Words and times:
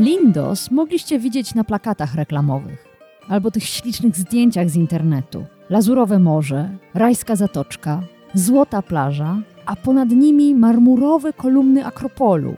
Lindos 0.00 0.70
mogliście 0.70 1.18
widzieć 1.18 1.54
na 1.54 1.64
plakatach 1.64 2.14
reklamowych 2.14 2.84
albo 3.28 3.50
tych 3.50 3.64
ślicznych 3.64 4.16
zdjęciach 4.16 4.70
z 4.70 4.76
internetu. 4.76 5.44
Lazurowe 5.70 6.18
morze, 6.18 6.70
rajska 6.94 7.36
zatoczka, 7.36 8.02
złota 8.34 8.82
plaża, 8.82 9.42
a 9.66 9.76
ponad 9.76 10.10
nimi 10.10 10.54
marmurowe 10.54 11.32
kolumny 11.32 11.86
Akropolu, 11.86 12.54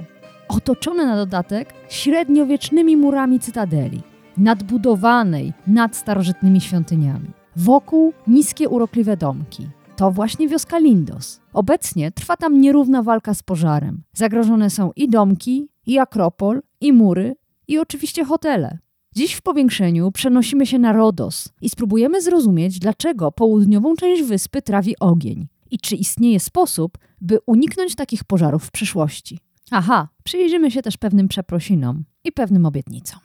otoczone 0.49 1.07
na 1.07 1.17
dodatek 1.17 1.75
średniowiecznymi 1.89 2.97
murami 2.97 3.41
cytadeli, 3.41 4.01
nadbudowanej 4.37 5.53
nad 5.67 5.97
starożytnymi 5.97 6.61
świątyniami. 6.61 7.31
Wokół 7.57 8.13
niskie 8.27 8.69
urokliwe 8.69 9.17
domki. 9.17 9.69
To 9.97 10.11
właśnie 10.11 10.49
wioska 10.49 10.79
Lindos. 10.79 11.41
Obecnie 11.53 12.13
trwa 12.13 12.37
tam 12.37 12.61
nierówna 12.61 13.03
walka 13.03 13.35
z 13.35 13.43
pożarem. 13.43 14.03
Zagrożone 14.13 14.71
są 14.71 14.91
i 14.97 15.09
domki, 15.09 15.69
i 15.87 15.99
Akropol, 15.99 16.63
i 16.81 16.93
mury, 16.93 17.37
i 17.69 17.79
oczywiście 17.79 18.25
hotele. 18.25 18.79
Dziś 19.17 19.35
w 19.35 19.43
powiększeniu 19.43 20.13
przenosimy 20.13 20.67
się 20.67 20.79
na 20.79 20.93
Rodos 20.93 21.49
i 21.61 21.69
spróbujemy 21.69 22.23
zrozumieć, 22.23 22.79
dlaczego 22.79 23.33
południową 23.33 23.97
część 23.97 24.23
wyspy 24.23 24.63
trawi 24.63 24.99
ogień 25.01 25.47
i 25.71 25.79
czy 25.79 25.97
istnieje 25.97 26.41
sposób, 26.41 26.99
by 27.21 27.39
uniknąć 27.47 27.95
takich 27.95 28.25
pożarów 28.25 28.65
w 28.65 28.71
przyszłości. 28.71 29.39
Aha, 29.71 30.09
przyjrzymy 30.25 30.71
się 30.71 30.83
też 30.83 30.97
pewnym 30.97 31.29
przeprosinom 31.29 32.05
i 32.25 32.33
pewnym 32.33 32.67
obietnicom. 32.67 33.21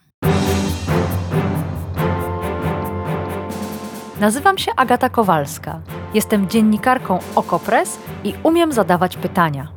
Nazywam 4.19 4.57
się 4.57 4.71
Agata 4.75 5.09
Kowalska. 5.09 5.81
Jestem 6.13 6.49
dziennikarką 6.49 7.19
Okopres 7.35 7.97
i 8.23 8.33
umiem 8.43 8.71
zadawać 8.71 9.17
pytania. 9.17 9.76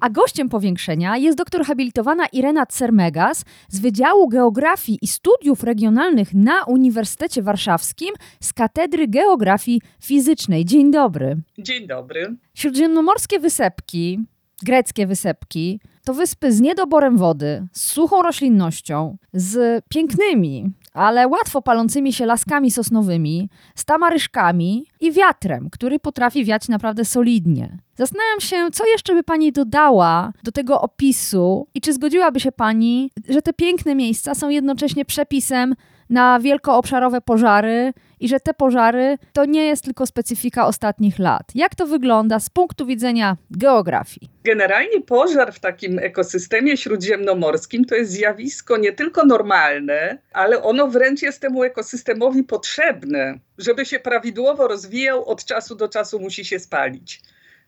A 0.00 0.10
gościem 0.10 0.48
powiększenia 0.48 1.16
jest 1.16 1.38
doktor 1.38 1.64
habilitowana 1.64 2.26
Irena 2.32 2.66
Cermegas 2.66 3.44
z 3.68 3.80
Wydziału 3.80 4.28
Geografii 4.28 4.98
i 5.02 5.06
Studiów 5.06 5.62
Regionalnych 5.62 6.34
na 6.34 6.64
Uniwersytecie 6.64 7.42
Warszawskim 7.42 8.14
z 8.40 8.52
Katedry 8.52 9.08
Geografii 9.08 9.80
Fizycznej. 10.02 10.64
Dzień 10.64 10.90
dobry. 10.90 11.36
Dzień 11.58 11.86
dobry. 11.86 12.36
Śródziemnomorskie 12.54 13.40
wysepki, 13.40 14.18
greckie 14.62 15.06
wysepki, 15.06 15.80
to 16.04 16.14
wyspy 16.14 16.52
z 16.52 16.60
niedoborem 16.60 17.16
wody, 17.16 17.66
z 17.72 17.86
suchą 17.86 18.22
roślinnością, 18.22 19.16
z 19.32 19.84
pięknymi, 19.88 20.70
ale 20.92 21.28
łatwo 21.28 21.62
palącymi 21.62 22.12
się 22.12 22.26
laskami 22.26 22.70
sosnowymi, 22.70 23.48
z 23.74 23.84
tamaryszkami 23.84 24.86
i 25.00 25.12
wiatrem, 25.12 25.70
który 25.70 25.98
potrafi 25.98 26.44
wiać 26.44 26.68
naprawdę 26.68 27.04
solidnie. 27.04 27.78
Zastanawiam 27.94 28.40
się, 28.40 28.56
co 28.72 28.86
jeszcze 28.86 29.14
by 29.14 29.22
Pani 29.22 29.52
dodała 29.52 30.32
do 30.42 30.52
tego 30.52 30.80
opisu 30.80 31.66
i 31.74 31.80
czy 31.80 31.92
zgodziłaby 31.92 32.40
się 32.40 32.52
Pani, 32.52 33.10
że 33.28 33.42
te 33.42 33.52
piękne 33.52 33.94
miejsca 33.94 34.34
są 34.34 34.48
jednocześnie 34.48 35.04
przepisem 35.04 35.74
na 36.10 36.40
wielkoobszarowe 36.40 37.20
pożary 37.20 37.92
i 38.20 38.28
że 38.28 38.40
te 38.40 38.54
pożary 38.54 39.18
to 39.32 39.44
nie 39.44 39.66
jest 39.66 39.84
tylko 39.84 40.06
specyfika 40.06 40.66
ostatnich 40.66 41.18
lat. 41.18 41.42
Jak 41.54 41.74
to 41.74 41.86
wygląda 41.86 42.40
z 42.40 42.50
punktu 42.50 42.86
widzenia 42.86 43.36
geografii? 43.50 44.30
Generalnie 44.44 45.00
pożar 45.00 45.52
w 45.52 45.60
takim 45.60 45.98
ekosystemie 45.98 46.76
śródziemnomorskim 46.76 47.84
to 47.84 47.94
jest 47.94 48.10
zjawisko 48.12 48.76
nie 48.76 48.92
tylko 48.92 49.24
normalne, 49.24 50.18
ale 50.32 50.62
ono 50.62 50.88
wręcz 50.88 51.22
jest 51.22 51.40
temu 51.40 51.62
ekosystemowi 51.62 52.44
potrzebne. 52.44 53.38
Żeby 53.58 53.86
się 53.86 54.00
prawidłowo 54.00 54.68
rozwijał, 54.68 55.24
od 55.24 55.44
czasu 55.44 55.74
do 55.74 55.88
czasu 55.88 56.20
musi 56.20 56.44
się 56.44 56.58
spalić. 56.58 57.20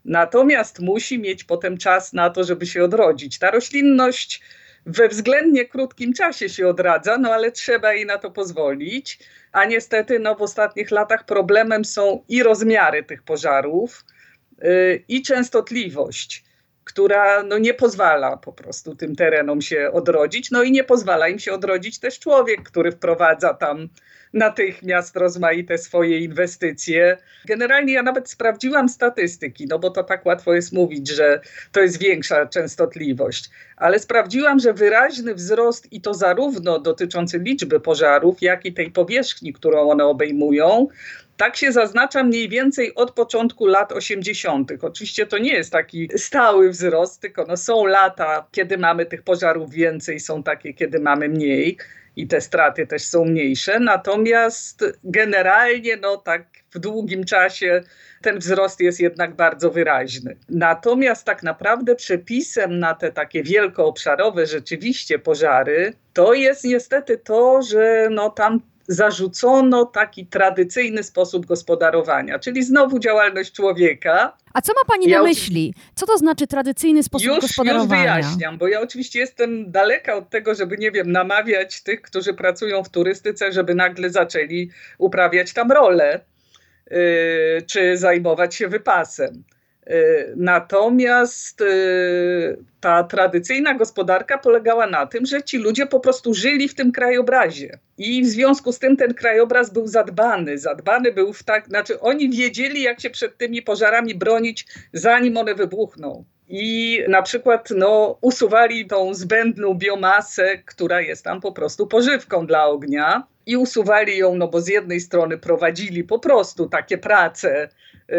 Natomiast 0.04 0.80
musi 0.80 1.18
mieć 1.18 1.44
potem 1.44 1.78
czas 1.78 2.12
na 2.12 2.30
to, 2.30 2.44
żeby 2.44 2.66
się 2.66 2.84
odrodzić. 2.84 3.38
Ta 3.38 3.50
roślinność 3.50 4.42
we 4.86 5.08
względnie 5.08 5.64
krótkim 5.64 6.12
czasie 6.12 6.48
się 6.48 6.68
odradza, 6.68 7.18
no 7.18 7.32
ale 7.32 7.52
trzeba 7.52 7.92
jej 7.92 8.06
na 8.06 8.18
to 8.18 8.30
pozwolić. 8.30 9.18
A 9.52 9.64
niestety 9.64 10.18
no, 10.18 10.34
w 10.34 10.42
ostatnich 10.42 10.90
latach 10.90 11.24
problemem 11.24 11.84
są 11.84 12.24
i 12.28 12.42
rozmiary 12.42 13.02
tych 13.02 13.22
pożarów, 13.22 14.04
yy, 14.62 15.04
i 15.08 15.22
częstotliwość 15.22 16.44
która 16.84 17.42
no, 17.42 17.58
nie 17.58 17.74
pozwala 17.74 18.36
po 18.36 18.52
prostu 18.52 18.94
tym 18.94 19.16
terenom 19.16 19.62
się 19.62 19.90
odrodzić. 19.92 20.50
No 20.50 20.62
i 20.62 20.72
nie 20.72 20.84
pozwala 20.84 21.28
im 21.28 21.38
się 21.38 21.52
odrodzić 21.52 21.98
też 21.98 22.18
człowiek, 22.18 22.62
który 22.62 22.92
wprowadza 22.92 23.54
tam 23.54 23.88
natychmiast 24.32 25.16
rozmaite 25.16 25.78
swoje 25.78 26.18
inwestycje. 26.18 27.16
Generalnie 27.44 27.92
ja 27.92 28.02
nawet 28.02 28.30
sprawdziłam 28.30 28.88
statystyki, 28.88 29.66
no 29.66 29.78
bo 29.78 29.90
to 29.90 30.04
tak 30.04 30.26
łatwo 30.26 30.54
jest 30.54 30.72
mówić, 30.72 31.08
że 31.08 31.40
to 31.72 31.80
jest 31.80 31.98
większa 31.98 32.46
częstotliwość, 32.46 33.50
ale 33.76 33.98
sprawdziłam, 33.98 34.60
że 34.60 34.74
wyraźny 34.74 35.34
wzrost 35.34 35.92
i 35.92 36.00
to 36.00 36.14
zarówno 36.14 36.78
dotyczący 36.78 37.38
liczby 37.38 37.80
pożarów, 37.80 38.42
jak 38.42 38.64
i 38.64 38.72
tej 38.72 38.90
powierzchni, 38.90 39.52
którą 39.52 39.90
one 39.90 40.04
obejmują, 40.04 40.88
tak 41.36 41.56
się 41.56 41.72
zaznacza 41.72 42.22
mniej 42.22 42.48
więcej 42.48 42.94
od 42.94 43.10
początku 43.10 43.66
lat 43.66 43.92
80. 43.92 44.72
Oczywiście 44.82 45.26
to 45.26 45.38
nie 45.38 45.52
jest 45.52 45.72
taki 45.72 46.08
stały 46.16 46.70
wzrost, 46.70 47.20
tylko 47.20 47.44
no 47.48 47.56
są 47.56 47.86
lata, 47.86 48.46
kiedy 48.50 48.78
mamy 48.78 49.06
tych 49.06 49.22
pożarów 49.22 49.70
więcej, 49.70 50.20
są 50.20 50.42
takie, 50.42 50.74
kiedy 50.74 51.00
mamy 51.00 51.28
mniej 51.28 51.78
i 52.16 52.26
te 52.26 52.40
straty 52.40 52.86
też 52.86 53.04
są 53.04 53.24
mniejsze. 53.24 53.80
Natomiast 53.80 54.84
generalnie, 55.04 55.96
no 55.96 56.16
tak 56.16 56.46
w 56.70 56.78
długim 56.78 57.24
czasie 57.24 57.82
ten 58.22 58.38
wzrost 58.38 58.80
jest 58.80 59.00
jednak 59.00 59.36
bardzo 59.36 59.70
wyraźny. 59.70 60.36
Natomiast 60.48 61.26
tak 61.26 61.42
naprawdę 61.42 61.94
przepisem 61.94 62.78
na 62.78 62.94
te 62.94 63.12
takie 63.12 63.42
wielkoobszarowe 63.42 64.46
rzeczywiście 64.46 65.18
pożary, 65.18 65.92
to 66.12 66.34
jest 66.34 66.64
niestety 66.64 67.18
to, 67.18 67.62
że 67.62 68.08
no 68.10 68.30
tam 68.30 68.60
zarzucono 68.92 69.84
taki 69.84 70.26
tradycyjny 70.26 71.02
sposób 71.02 71.46
gospodarowania, 71.46 72.38
czyli 72.38 72.62
znowu 72.62 72.98
działalność 72.98 73.52
człowieka. 73.52 74.36
A 74.52 74.60
co 74.60 74.72
ma 74.72 74.94
Pani 74.94 75.10
ja 75.10 75.18
na 75.18 75.24
myśli? 75.24 75.74
Co 75.94 76.06
to 76.06 76.18
znaczy 76.18 76.46
tradycyjny 76.46 77.02
sposób 77.02 77.26
już, 77.26 77.40
gospodarowania? 77.40 78.16
Już 78.16 78.26
wyjaśniam, 78.26 78.58
bo 78.58 78.68
ja 78.68 78.80
oczywiście 78.80 79.18
jestem 79.18 79.70
daleka 79.70 80.14
od 80.14 80.30
tego, 80.30 80.54
żeby, 80.54 80.76
nie 80.78 80.90
wiem, 80.90 81.12
namawiać 81.12 81.82
tych, 81.82 82.02
którzy 82.02 82.34
pracują 82.34 82.84
w 82.84 82.88
turystyce, 82.88 83.52
żeby 83.52 83.74
nagle 83.74 84.10
zaczęli 84.10 84.70
uprawiać 84.98 85.52
tam 85.52 85.72
rolę, 85.72 86.20
yy, 86.90 86.98
czy 87.66 87.96
zajmować 87.96 88.54
się 88.54 88.68
wypasem. 88.68 89.44
Y, 89.90 90.32
natomiast 90.36 91.60
y, 91.60 92.56
ta 92.80 93.04
tradycyjna 93.04 93.74
gospodarka 93.74 94.38
polegała 94.38 94.86
na 94.86 95.06
tym, 95.06 95.26
że 95.26 95.42
ci 95.42 95.58
ludzie 95.58 95.86
po 95.86 96.00
prostu 96.00 96.34
żyli 96.34 96.68
w 96.68 96.74
tym 96.74 96.92
krajobrazie. 96.92 97.78
I 97.98 98.22
w 98.22 98.26
związku 98.26 98.72
z 98.72 98.78
tym 98.78 98.96
ten 98.96 99.14
krajobraz 99.14 99.72
był 99.72 99.86
zadbany. 99.86 100.58
Zadbany 100.58 101.12
był 101.12 101.32
w 101.32 101.42
tak, 101.42 101.66
znaczy 101.66 102.00
oni 102.00 102.30
wiedzieli, 102.30 102.82
jak 102.82 103.00
się 103.00 103.10
przed 103.10 103.38
tymi 103.38 103.62
pożarami 103.62 104.14
bronić, 104.14 104.66
zanim 104.92 105.36
one 105.36 105.54
wybuchną. 105.54 106.24
I 106.48 107.00
na 107.08 107.22
przykład 107.22 107.68
no, 107.76 108.18
usuwali 108.20 108.86
tą 108.86 109.14
zbędną 109.14 109.74
biomasę, 109.74 110.58
która 110.58 111.00
jest 111.00 111.24
tam 111.24 111.40
po 111.40 111.52
prostu 111.52 111.86
pożywką 111.86 112.46
dla 112.46 112.66
ognia. 112.66 113.26
I 113.46 113.56
usuwali 113.56 114.16
ją, 114.16 114.34
no 114.34 114.48
bo 114.48 114.60
z 114.60 114.68
jednej 114.68 115.00
strony 115.00 115.38
prowadzili 115.38 116.04
po 116.04 116.18
prostu 116.18 116.68
takie 116.68 116.98
prace 116.98 117.68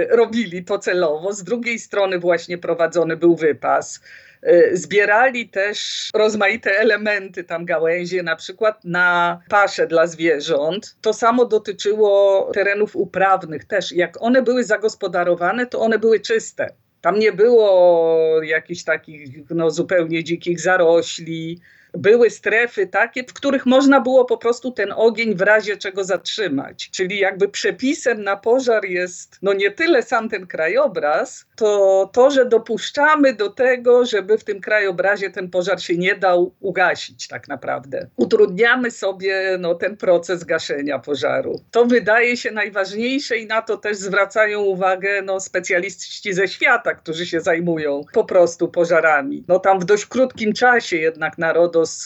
robili 0.10 0.64
to 0.64 0.80
celowo. 0.80 1.34
Z 1.34 1.44
drugiej 1.44 1.80
strony 1.80 2.20
właśnie 2.20 2.58
prowadzony 2.58 3.18
był 3.18 3.36
wypas. 3.36 4.02
Y, 4.48 4.78
zbierali 4.78 5.50
też 5.50 6.10
rozmaite 6.14 6.80
elementy, 6.80 7.44
tam 7.44 7.66
gałęzie, 7.66 8.24
na 8.24 8.36
przykład 8.36 8.86
na 8.86 9.40
pasze 9.50 9.88
dla 9.88 10.08
zwierząt. 10.08 10.96
To 11.02 11.14
samo 11.14 11.46
dotyczyło 11.46 12.52
terenów 12.54 12.96
uprawnych 12.96 13.66
też. 13.66 13.92
Jak 13.92 14.22
one 14.22 14.42
były 14.42 14.64
zagospodarowane, 14.64 15.66
to 15.66 15.80
one 15.80 16.00
były 16.00 16.20
czyste. 16.20 16.74
Tam 17.02 17.20
nie 17.20 17.32
było 17.32 18.44
jakichś 18.44 18.84
takich 18.84 19.50
no, 19.50 19.72
zupełnie 19.72 20.24
dzikich 20.24 20.60
zarośli, 20.60 21.60
były 21.94 22.30
strefy 22.30 22.88
takie, 22.88 23.24
w 23.24 23.34
których 23.34 23.66
można 23.66 24.02
było 24.02 24.26
po 24.26 24.38
prostu 24.38 24.72
ten 24.72 24.94
ogień 24.96 25.36
w 25.36 25.42
razie 25.42 25.78
czego 25.78 26.04
zatrzymać. 26.04 26.90
Czyli 26.92 27.20
jakby 27.20 27.48
przepisem 27.50 28.24
na 28.24 28.38
pożar 28.38 28.86
jest 28.86 29.38
no 29.42 29.54
nie 29.54 29.72
tyle 29.72 30.04
sam 30.04 30.30
ten 30.30 30.48
krajobraz, 30.48 31.46
to 31.56 32.10
to, 32.14 32.32
że 32.32 32.46
dopuszczamy 32.46 33.34
do 33.34 33.50
tego, 33.50 34.06
żeby 34.06 34.38
w 34.38 34.44
tym 34.44 34.62
krajobrazie 34.62 35.30
ten 35.30 35.50
pożar 35.50 35.82
się 35.82 35.98
nie 35.98 36.16
dał 36.16 36.52
ugasić 36.60 37.28
tak 37.28 37.48
naprawdę. 37.48 38.08
Utrudniamy 38.16 38.92
sobie 38.92 39.58
no, 39.60 39.76
ten 39.76 39.98
proces 39.98 40.44
gaszenia 40.44 41.00
pożaru. 41.00 41.62
To 41.72 41.86
wydaje 41.86 42.38
się 42.38 42.52
najważniejsze 42.52 43.38
i 43.38 43.48
na 43.48 43.62
to 43.62 43.78
też 43.78 43.98
zwracają 43.98 44.62
uwagę 44.62 45.22
no, 45.22 45.40
specjaliści 45.40 46.34
ze 46.34 46.48
świata, 46.48 46.96
którzy 46.96 47.26
się 47.26 47.42
zajmują 47.42 48.02
po 48.14 48.24
prostu 48.24 48.68
pożarami. 48.68 49.44
No 49.48 49.60
tam 49.60 49.80
w 49.80 49.86
dość 49.86 50.06
krótkim 50.06 50.54
czasie 50.54 50.98
jednak 50.98 51.38
na 51.38 51.54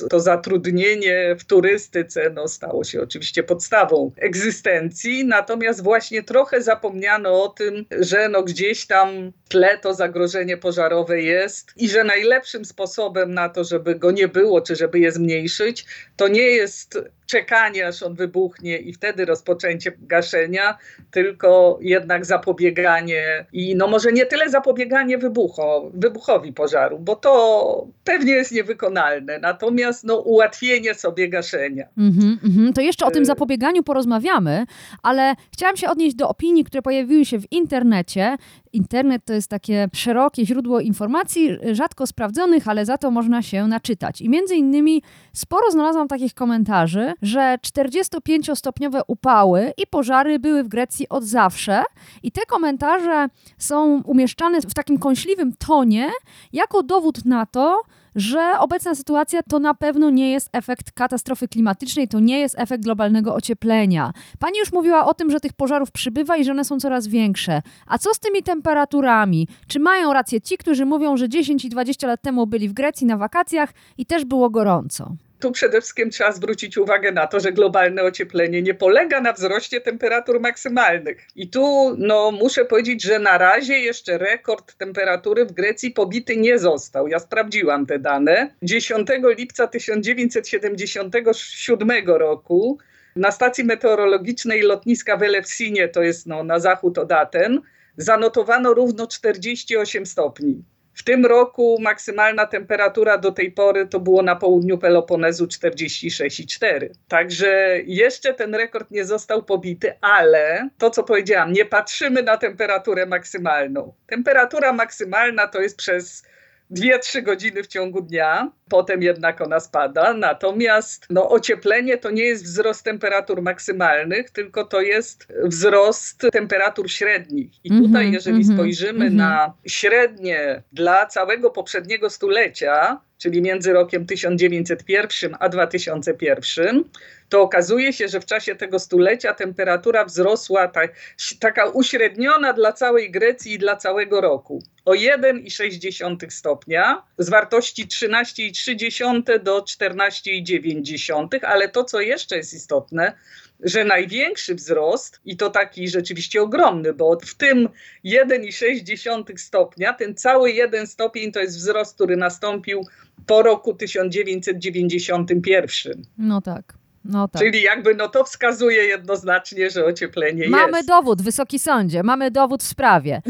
To 0.10 0.20
zatrudnienie 0.20 1.36
w 1.40 1.46
turystyce 1.46 2.30
no, 2.30 2.48
stało 2.48 2.84
się 2.84 3.02
oczywiście 3.02 3.44
podstawą 3.44 4.12
egzystencji, 4.18 5.26
natomiast 5.26 5.84
właśnie 5.84 6.24
trochę 6.24 6.62
zapomniano 6.62 7.44
o 7.44 7.50
tym, 7.50 7.86
że 8.00 8.30
no 8.30 8.44
gdzieś 8.44 8.88
tam 8.88 9.32
w 9.46 9.50
tle 9.50 9.78
to 9.78 9.94
zagrożenie 9.94 10.58
pożarowe 10.58 11.22
jest 11.22 11.74
i 11.76 11.90
że 11.90 12.04
najlepszym 12.04 12.66
sposobem 12.66 13.34
na 13.34 13.50
to, 13.50 13.64
żeby 13.64 13.96
go 13.96 14.12
nie 14.12 14.28
było, 14.28 14.62
czy 14.62 14.76
żeby 14.76 15.00
je 15.00 15.12
zmniejszyć, 15.12 15.86
to 16.16 16.28
nie 16.28 16.42
jest 16.42 17.00
czekanie, 17.28 17.88
aż 17.88 18.04
on 18.04 18.16
wybuchnie 18.16 18.78
i 18.78 18.94
wtedy 18.94 19.26
rozpoczęcie 19.26 19.92
gaszenia, 20.02 20.78
tylko 21.12 21.80
jednak 21.82 22.26
zapobieganie 22.26 23.46
i 23.54 23.76
no 23.76 23.88
może 23.88 24.12
nie 24.12 24.26
tyle 24.26 24.50
zapobieganie 24.50 25.18
wybucho, 25.18 25.92
wybuchowi 25.94 26.54
pożaru, 26.54 27.00
bo 27.00 27.16
to 27.16 27.88
pewnie 28.04 28.32
jest 28.34 28.52
niewykonalne, 28.52 29.40
natomiast 29.40 30.04
no 30.04 30.16
ułatwienie 30.16 30.94
sobie 30.94 31.30
gaszenia. 31.30 31.86
Mhm, 31.98 32.40
mhm. 32.46 32.74
To 32.74 32.82
jeszcze 32.82 33.06
o 33.06 33.12
tym 33.12 33.24
Y- 33.24 33.26
zapobieganiu 33.26 33.84
porozmawiamy, 33.84 34.66
ale 35.04 35.36
chciałam 35.54 35.78
się 35.78 35.90
odnieść 35.90 36.16
do 36.16 36.30
opinii, 36.30 36.64
które 36.64 36.82
pojawiły 36.82 37.26
się 37.26 37.40
w 37.40 37.52
internecie. 37.52 38.38
Internet 38.74 39.26
to 39.26 39.34
jest 39.34 39.50
takie 39.50 39.88
szerokie 39.94 40.46
źródło 40.46 40.80
informacji, 40.80 41.50
rzadko 41.72 42.08
sprawdzonych, 42.08 42.68
ale 42.68 42.86
za 42.86 42.98
to 42.98 43.12
można 43.12 43.42
się 43.42 43.68
naczytać. 43.68 44.22
I 44.22 44.30
między 44.30 44.56
innymi 44.56 45.04
sporo 45.34 45.72
znalazłam 45.72 46.08
takich 46.08 46.34
komentarzy, 46.34 47.14
że 47.22 47.58
45-stopniowe 47.68 49.02
upały 49.08 49.74
i 49.78 49.88
pożary 49.88 50.40
były 50.40 50.64
w 50.64 50.68
Grecji 50.68 51.10
od 51.10 51.24
zawsze. 51.24 51.84
I 52.24 52.32
te 52.32 52.42
komentarze 52.46 53.28
są 53.58 54.02
umieszczane 54.02 54.62
w 54.62 54.74
takim 54.74 54.98
kąśliwym 54.98 55.54
tonie, 55.54 56.10
jako 56.54 56.84
dowód 56.84 57.26
na 57.26 57.46
to, 57.46 57.82
że 58.18 58.54
obecna 58.60 58.96
sytuacja 58.96 59.44
to 59.44 59.60
na 59.60 59.74
pewno 59.74 60.10
nie 60.10 60.32
jest 60.32 60.50
efekt 60.54 60.92
katastrofy 60.92 61.48
klimatycznej, 61.48 62.08
to 62.08 62.20
nie 62.20 62.40
jest 62.40 62.60
efekt 62.60 62.84
globalnego 62.84 63.36
ocieplenia. 63.36 64.12
Pani 64.40 64.60
już 64.60 64.72
mówiła 64.72 65.06
o 65.06 65.14
tym, 65.14 65.32
że 65.32 65.40
tych 65.40 65.54
pożarów 65.54 65.92
przybywa 65.92 66.38
i 66.38 66.44
że 66.44 66.52
one 66.52 66.66
są 66.66 66.80
coraz 66.80 67.08
większe. 67.08 67.62
A 67.88 67.98
co 67.98 68.14
z 68.14 68.20
tymi 68.20 68.44
temperaturami? 68.44 69.48
Czy 69.68 69.80
mają 69.80 70.14
rację 70.14 70.42
ci, 70.42 70.58
którzy 70.58 70.86
mówią, 70.86 71.18
że 71.18 71.30
10 71.30 71.66
i 71.66 71.70
20 71.70 72.08
lat 72.08 72.22
temu 72.22 72.48
byli 72.48 72.70
w 72.70 72.74
Grecji 72.74 73.08
na 73.08 73.18
wakacjach 73.18 73.74
i 73.98 74.06
też 74.06 74.26
było 74.26 74.50
gorąco? 74.50 75.16
Tu 75.40 75.52
przede 75.52 75.82
wszystkim 75.82 76.10
trzeba 76.10 76.32
zwrócić 76.32 76.78
uwagę 76.78 77.12
na 77.12 77.28
to, 77.28 77.40
że 77.40 77.52
globalne 77.52 78.04
ocieplenie 78.04 78.62
nie 78.62 78.74
polega 78.74 79.22
na 79.22 79.34
wzroście 79.34 79.82
temperatur 79.82 80.40
maksymalnych. 80.40 81.28
I 81.36 81.50
tu 81.50 81.96
no, 81.98 82.32
muszę 82.32 82.66
powiedzieć, 82.66 83.04
że 83.04 83.20
na 83.20 83.38
razie 83.38 83.80
jeszcze 83.80 84.18
rekord 84.18 84.78
temperatury 84.78 85.46
w 85.46 85.52
Grecji 85.52 85.92
pobity 85.92 86.38
nie 86.38 86.60
został. 86.60 87.08
Ja 87.08 87.20
sprawdziłam 87.20 87.86
te 87.86 88.00
dane. 88.00 88.56
10 88.64 89.08
lipca 89.38 89.68
1977 89.68 91.92
roku 92.06 92.78
na 93.16 93.32
stacji 93.32 93.64
meteorologicznej 93.64 94.62
lotniska 94.62 95.18
w 95.18 95.24
Elefsinie, 95.24 95.88
to 95.88 96.02
jest 96.02 96.28
no, 96.28 96.44
na 96.44 96.60
zachód 96.60 96.98
od 96.98 97.12
Aten, 97.12 97.62
zanotowano 97.98 98.74
równo 98.74 99.08
48 99.08 100.06
stopni. 100.06 100.64
W 100.98 101.04
tym 101.04 101.26
roku 101.26 101.78
maksymalna 101.82 102.46
temperatura 102.46 103.18
do 103.18 103.32
tej 103.32 103.52
pory 103.52 103.88
to 103.88 104.00
było 104.00 104.24
na 104.24 104.36
południu 104.36 104.78
Peloponezu 104.78 105.46
46,4. 105.46 106.90
Także 107.08 107.80
jeszcze 107.86 108.34
ten 108.34 108.56
rekord 108.56 108.92
nie 108.92 109.06
został 109.06 109.44
pobity, 109.44 109.94
ale 110.02 110.70
to 110.78 110.90
co 110.90 111.04
powiedziałam, 111.04 111.54
nie 111.54 111.66
patrzymy 111.66 112.24
na 112.24 112.38
temperaturę 112.38 113.06
maksymalną. 113.06 113.94
Temperatura 114.08 114.74
maksymalna 114.74 115.48
to 115.48 115.62
jest 115.62 115.78
przez 115.78 116.24
2-3 116.72 117.24
godziny 117.24 117.64
w 117.64 117.68
ciągu 117.68 118.02
dnia, 118.02 118.52
potem 118.70 119.02
jednak 119.02 119.42
ona 119.42 119.60
spada. 119.60 120.14
Natomiast 120.14 121.06
no, 121.10 121.30
ocieplenie 121.30 121.98
to 121.98 122.12
nie 122.12 122.24
jest 122.24 122.44
wzrost 122.44 122.84
temperatur 122.84 123.42
maksymalnych, 123.42 124.32
tylko 124.32 124.66
to 124.66 124.82
jest 124.82 125.28
wzrost 125.44 126.22
temperatur 126.32 126.92
średnich. 126.92 127.52
I 127.64 127.72
Mhm, 127.72 127.88
tutaj, 127.88 128.12
jeżeli 128.12 128.38
mhm, 128.38 128.58
spojrzymy 128.58 129.06
mhm. 129.06 129.16
na 129.16 129.54
średnie 129.68 130.64
dla 130.74 131.06
całego 131.06 131.50
poprzedniego 131.50 132.10
stulecia, 132.10 133.02
czyli 133.18 133.42
między 133.42 133.74
rokiem 133.74 134.06
1901 134.06 135.36
a 135.40 135.50
2001, 135.50 136.84
to 137.30 137.42
okazuje 137.42 137.94
się, 137.94 138.08
że 138.08 138.20
w 138.20 138.26
czasie 138.26 138.56
tego 138.56 138.80
stulecia 138.80 139.34
temperatura 139.34 140.06
wzrosła 140.06 140.68
tak, 140.68 140.94
taka 141.40 141.66
uśredniona 141.66 142.54
dla 142.54 142.74
całej 142.74 143.12
Grecji 143.12 143.54
i 143.54 143.58
dla 143.58 143.76
całego 143.76 144.22
roku. 144.22 144.64
O 144.86 144.92
1,6 144.92 146.30
stopnia 146.30 147.04
z 147.18 147.30
wartości 147.30 147.88
13,3 147.88 149.44
do 149.44 149.62
14,9, 149.62 151.28
ale 151.46 151.70
to, 151.70 151.84
co 151.84 152.02
jeszcze 152.02 152.38
jest 152.38 152.54
istotne, 152.54 153.14
że 153.64 153.86
największy 153.86 154.56
wzrost, 154.56 155.22
i 155.26 155.38
to 155.38 155.50
taki 155.50 155.88
rzeczywiście 155.88 156.42
ogromny, 156.42 156.94
bo 156.94 157.18
w 157.26 157.36
tym 157.36 157.70
1,6 158.06 159.38
stopnia, 159.38 159.94
ten 159.94 160.16
cały 160.16 160.52
jeden 160.52 160.88
stopień 160.88 161.32
to 161.32 161.40
jest 161.40 161.58
wzrost, 161.58 161.96
który 161.96 162.18
nastąpił 162.18 162.82
po 163.26 163.44
roku 163.44 163.74
1991. 163.74 166.02
No 166.18 166.42
tak. 166.42 166.74
No 167.06 167.28
tak. 167.28 167.42
Czyli 167.42 167.62
jakby 167.62 167.96
no 167.96 168.08
to 168.08 168.24
wskazuje 168.24 168.84
jednoznacznie, 168.84 169.70
że 169.70 169.86
ocieplenie 169.86 170.50
Mamy 170.50 170.78
jest. 170.78 170.90
dowód, 170.90 171.22
Wysoki 171.22 171.60
Sądzie, 171.60 172.04
mamy 172.04 172.32
dowód 172.32 172.64
w 172.64 172.68
sprawie. 172.68 173.22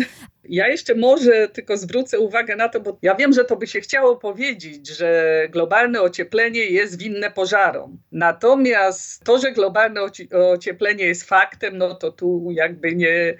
Ja 0.49 0.67
jeszcze 0.67 0.95
może 0.95 1.47
tylko 1.47 1.77
zwrócę 1.77 2.19
uwagę 2.19 2.55
na 2.55 2.69
to, 2.69 2.79
bo 2.79 2.97
ja 3.01 3.15
wiem, 3.15 3.33
że 3.33 3.45
to 3.45 3.55
by 3.55 3.67
się 3.67 3.81
chciało 3.81 4.15
powiedzieć, 4.15 4.87
że 4.87 5.41
globalne 5.51 6.01
ocieplenie 6.01 6.65
jest 6.65 6.97
winne 6.97 7.31
pożarom. 7.31 7.97
Natomiast 8.11 9.23
to, 9.23 9.39
że 9.39 9.51
globalne 9.51 10.01
oci- 10.01 10.35
ocieplenie 10.35 11.05
jest 11.05 11.23
faktem, 11.23 11.77
no 11.77 11.95
to 11.95 12.11
tu 12.11 12.47
jakby 12.51 12.95
nie, 12.95 13.37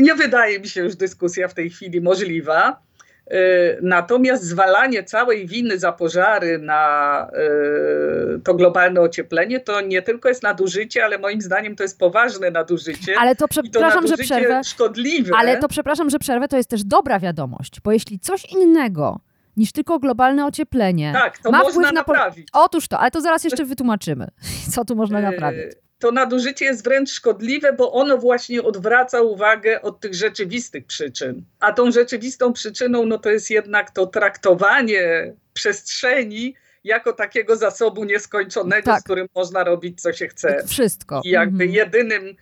nie 0.00 0.14
wydaje 0.14 0.60
mi 0.60 0.68
się 0.68 0.80
już 0.80 0.96
dyskusja 0.96 1.48
w 1.48 1.54
tej 1.54 1.70
chwili 1.70 2.00
możliwa. 2.00 2.87
E, 3.30 3.78
Natomiast 3.82 4.42
zwalanie 4.42 5.04
całej 5.04 5.46
winy 5.46 5.78
za 5.78 5.92
pożary 5.92 6.58
na 6.58 7.30
e, 7.32 8.38
to 8.44 8.54
globalne 8.54 9.00
ocieplenie 9.00 9.60
to 9.60 9.80
nie 9.80 10.02
tylko 10.02 10.28
jest 10.28 10.42
nadużycie, 10.42 11.04
ale 11.04 11.18
moim 11.18 11.40
zdaniem 11.40 11.76
to 11.76 11.82
jest 11.82 11.98
poważne 11.98 12.50
nadużycie. 12.50 13.14
Ale 13.18 13.36
to 13.36 13.48
przepraszam, 13.48 14.06
że 14.06 14.16
przerwę. 14.16 14.60
szkodliwe. 14.64 15.36
Ale 15.36 15.56
to 15.56 15.68
przepraszam, 15.68 16.10
że 16.10 16.18
przerwę, 16.18 16.48
to 16.48 16.56
jest 16.56 16.70
też 16.70 16.84
dobra 16.84 17.18
wiadomość, 17.18 17.80
bo 17.80 17.92
jeśli 17.92 18.18
coś 18.18 18.44
innego 18.44 19.20
niż 19.58 19.72
tylko 19.72 19.98
globalne 19.98 20.46
ocieplenie 20.46 21.12
tak, 21.12 21.38
to 21.38 21.50
ma 21.50 21.58
można 21.58 21.70
wpływ 21.72 21.86
na 21.86 21.92
naprawić. 21.92 22.48
Otóż 22.52 22.88
to, 22.88 22.98
ale 22.98 23.10
to 23.10 23.20
zaraz 23.20 23.44
jeszcze 23.44 23.64
wytłumaczymy, 23.64 24.26
co 24.72 24.84
tu 24.84 24.96
można 24.96 25.20
naprawić. 25.20 25.60
E, 25.62 25.70
To 25.98 26.12
nadużycie 26.12 26.64
jest 26.64 26.84
wręcz 26.84 27.10
szkodliwe, 27.10 27.72
bo 27.72 27.92
ono 27.92 28.18
właśnie 28.18 28.62
odwraca 28.62 29.20
uwagę 29.22 29.82
od 29.82 30.00
tych 30.00 30.14
rzeczywistych 30.14 30.86
przyczyn. 30.86 31.44
A 31.60 31.72
tą 31.72 31.90
rzeczywistą 31.92 32.52
przyczyną 32.52 33.06
no 33.06 33.18
to 33.18 33.30
jest 33.30 33.50
jednak 33.50 33.90
to 33.90 34.06
traktowanie 34.06 35.32
przestrzeni 35.52 36.54
jako 36.84 37.12
takiego 37.12 37.56
zasobu 37.56 38.04
nieskończonego, 38.04 38.82
Tak. 38.86 39.00
z 39.00 39.04
którym 39.04 39.26
można 39.34 39.64
robić 39.64 40.00
co 40.02 40.12
się 40.12 40.28
chce. 40.28 40.64
Wszystko. 40.66 41.20
I 41.24 41.28
jakby 41.30 41.64
Mhm. 41.64 41.70
jedynym, 41.70 42.36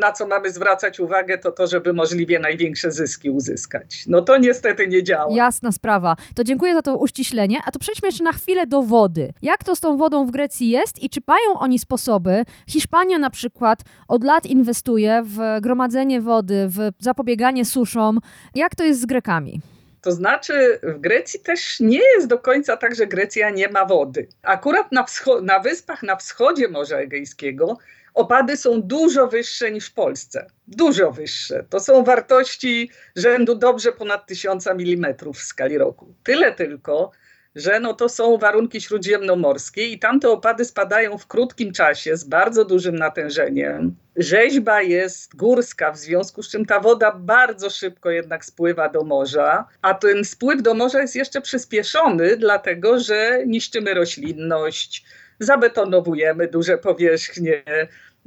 na 0.00 0.12
co 0.12 0.26
mamy 0.26 0.50
zwracać 0.50 1.00
uwagę, 1.00 1.38
to 1.38 1.52
to, 1.52 1.66
żeby 1.66 1.92
możliwie 1.92 2.38
największe 2.38 2.92
zyski 2.92 3.30
uzyskać. 3.30 4.04
No 4.06 4.22
to 4.22 4.38
niestety 4.38 4.88
nie 4.88 5.02
działa. 5.02 5.36
Jasna 5.36 5.72
sprawa. 5.72 6.16
To 6.34 6.44
dziękuję 6.44 6.74
za 6.74 6.82
to 6.82 6.96
uściślenie. 6.96 7.58
A 7.66 7.70
to 7.70 7.78
przejdźmy 7.78 8.08
jeszcze 8.08 8.24
na 8.24 8.32
chwilę 8.32 8.66
do 8.66 8.82
wody. 8.82 9.32
Jak 9.42 9.64
to 9.64 9.76
z 9.76 9.80
tą 9.80 9.96
wodą 9.96 10.26
w 10.26 10.30
Grecji 10.30 10.68
jest 10.68 11.02
i 11.02 11.10
czy 11.10 11.20
mają 11.26 11.58
oni 11.58 11.78
sposoby? 11.78 12.44
Hiszpania 12.68 13.18
na 13.18 13.30
przykład 13.30 13.80
od 14.08 14.24
lat 14.24 14.46
inwestuje 14.46 15.22
w 15.24 15.60
gromadzenie 15.60 16.20
wody, 16.20 16.66
w 16.68 16.90
zapobieganie 16.98 17.64
suszom. 17.64 18.18
Jak 18.54 18.74
to 18.74 18.84
jest 18.84 19.00
z 19.00 19.06
Grekami? 19.06 19.60
To 20.00 20.12
znaczy, 20.12 20.80
w 20.82 21.00
Grecji 21.00 21.40
też 21.40 21.80
nie 21.80 22.00
jest 22.14 22.26
do 22.26 22.38
końca 22.38 22.76
tak, 22.76 22.94
że 22.94 23.06
Grecja 23.06 23.50
nie 23.50 23.68
ma 23.68 23.84
wody. 23.84 24.28
Akurat 24.42 24.92
na, 24.92 25.04
na 25.42 25.60
wyspach 25.60 26.02
na 26.02 26.16
wschodzie 26.16 26.68
Morza 26.68 26.96
Egejskiego 26.96 27.78
opady 28.16 28.56
są 28.56 28.82
dużo 28.82 29.26
wyższe 29.26 29.70
niż 29.70 29.86
w 29.86 29.94
Polsce. 29.94 30.46
Dużo 30.68 31.12
wyższe. 31.12 31.64
To 31.70 31.80
są 31.80 32.04
wartości 32.04 32.90
rzędu 33.16 33.54
dobrze 33.54 33.92
ponad 33.92 34.26
1000 34.26 34.66
mm 34.66 35.14
w 35.34 35.38
skali 35.38 35.78
roku. 35.78 36.14
Tyle 36.24 36.52
tylko, 36.52 37.10
że 37.54 37.80
no 37.80 37.94
to 37.94 38.08
są 38.08 38.38
warunki 38.38 38.80
śródziemnomorskie 38.80 39.88
i 39.88 39.98
tamte 39.98 40.30
opady 40.30 40.64
spadają 40.64 41.18
w 41.18 41.26
krótkim 41.26 41.72
czasie 41.72 42.16
z 42.16 42.24
bardzo 42.24 42.64
dużym 42.64 42.96
natężeniem. 42.96 43.96
Rzeźba 44.16 44.82
jest 44.82 45.36
górska, 45.36 45.92
w 45.92 45.98
związku 45.98 46.42
z 46.42 46.50
czym 46.50 46.64
ta 46.66 46.80
woda 46.80 47.12
bardzo 47.12 47.70
szybko 47.70 48.10
jednak 48.10 48.44
spływa 48.44 48.88
do 48.88 49.04
morza, 49.04 49.66
a 49.82 49.94
ten 49.94 50.24
spływ 50.24 50.62
do 50.62 50.74
morza 50.74 51.00
jest 51.00 51.16
jeszcze 51.16 51.40
przyspieszony, 51.40 52.36
dlatego 52.36 53.00
że 53.00 53.42
niszczymy 53.46 53.94
roślinność, 53.94 55.04
zabetonowujemy 55.38 56.48
duże 56.48 56.78
powierzchnie, 56.78 57.62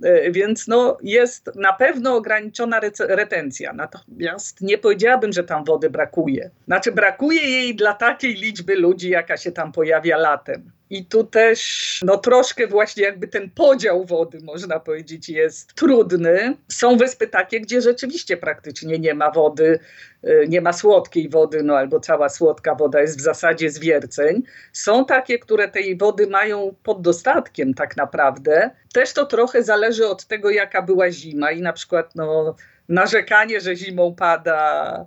E, 0.03 0.31
więc 0.31 0.67
no, 0.67 0.97
jest 1.03 1.51
na 1.55 1.73
pewno 1.73 2.15
ograniczona 2.15 2.79
retencja. 2.99 3.73
Natomiast 3.73 4.61
nie 4.61 4.77
powiedziałabym, 4.77 5.33
że 5.33 5.43
tam 5.43 5.63
wody 5.63 5.89
brakuje. 5.89 6.49
Znaczy, 6.65 6.91
brakuje 6.91 7.41
jej 7.41 7.75
dla 7.75 7.93
takiej 7.93 8.33
liczby 8.33 8.75
ludzi, 8.75 9.09
jaka 9.09 9.37
się 9.37 9.51
tam 9.51 9.71
pojawia 9.71 10.17
latem. 10.17 10.71
I 10.89 11.05
tu 11.05 11.23
też 11.23 12.01
no 12.05 12.17
troszkę 12.17 12.67
właśnie 12.67 13.03
jakby 13.03 13.27
ten 13.27 13.49
podział 13.49 14.05
wody, 14.05 14.39
można 14.43 14.79
powiedzieć, 14.79 15.29
jest 15.29 15.73
trudny. 15.73 16.57
Są 16.67 16.97
wyspy 16.97 17.27
takie, 17.27 17.61
gdzie 17.61 17.81
rzeczywiście 17.81 18.37
praktycznie 18.37 18.99
nie 18.99 19.13
ma 19.13 19.31
wody, 19.31 19.79
y, 20.23 20.45
nie 20.47 20.61
ma 20.61 20.73
słodkiej 20.73 21.29
wody, 21.29 21.63
no 21.63 21.77
albo 21.77 21.99
cała 21.99 22.29
słodka 22.29 22.75
woda 22.75 23.01
jest 23.01 23.17
w 23.17 23.21
zasadzie 23.21 23.69
zwierceń. 23.69 24.43
Są 24.73 25.05
takie, 25.05 25.39
które 25.39 25.67
tej 25.67 25.97
wody 25.97 26.27
mają 26.27 26.75
pod 26.83 27.01
dostatkiem 27.01 27.73
tak 27.73 27.97
naprawdę. 27.97 28.69
Też 28.93 29.13
to 29.13 29.25
trochę 29.25 29.63
zależy 29.63 30.07
od 30.07 30.25
tego, 30.25 30.49
jaka 30.49 30.81
była 30.81 31.11
zima 31.11 31.51
i 31.51 31.61
na 31.61 31.73
przykład 31.73 32.15
no, 32.15 32.55
narzekanie, 32.89 33.61
że 33.61 33.75
zimą 33.75 34.15
pada 34.15 35.05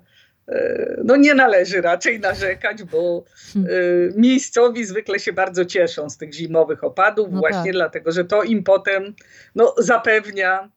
no 1.05 1.17
nie 1.17 1.35
należy 1.35 1.81
raczej 1.81 2.21
narzekać, 2.21 2.83
bo 2.83 3.25
hmm. 3.53 3.71
e, 3.73 4.21
miejscowi 4.21 4.85
zwykle 4.85 5.19
się 5.19 5.33
bardzo 5.33 5.65
cieszą 5.65 6.11
z 6.11 6.17
tych 6.17 6.33
zimowych 6.33 6.85
opadów, 6.85 7.29
no 7.33 7.41
właśnie 7.41 7.63
tak. 7.65 7.73
dlatego, 7.73 8.13
że 8.13 8.25
to 8.25 8.43
im 8.43 8.65
potem 8.65 9.15
no, 9.55 9.75
zapewnia 9.79 10.71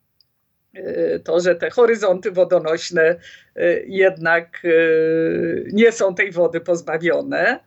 e, 0.74 1.20
to, 1.20 1.40
że 1.40 1.56
te 1.56 1.70
horyzonty 1.70 2.32
wodonośne 2.32 3.16
jednak 3.88 4.62
nie 5.74 5.92
są 5.92 6.16
tej 6.16 6.32
wody 6.32 6.62
pozbawione. 6.62 7.60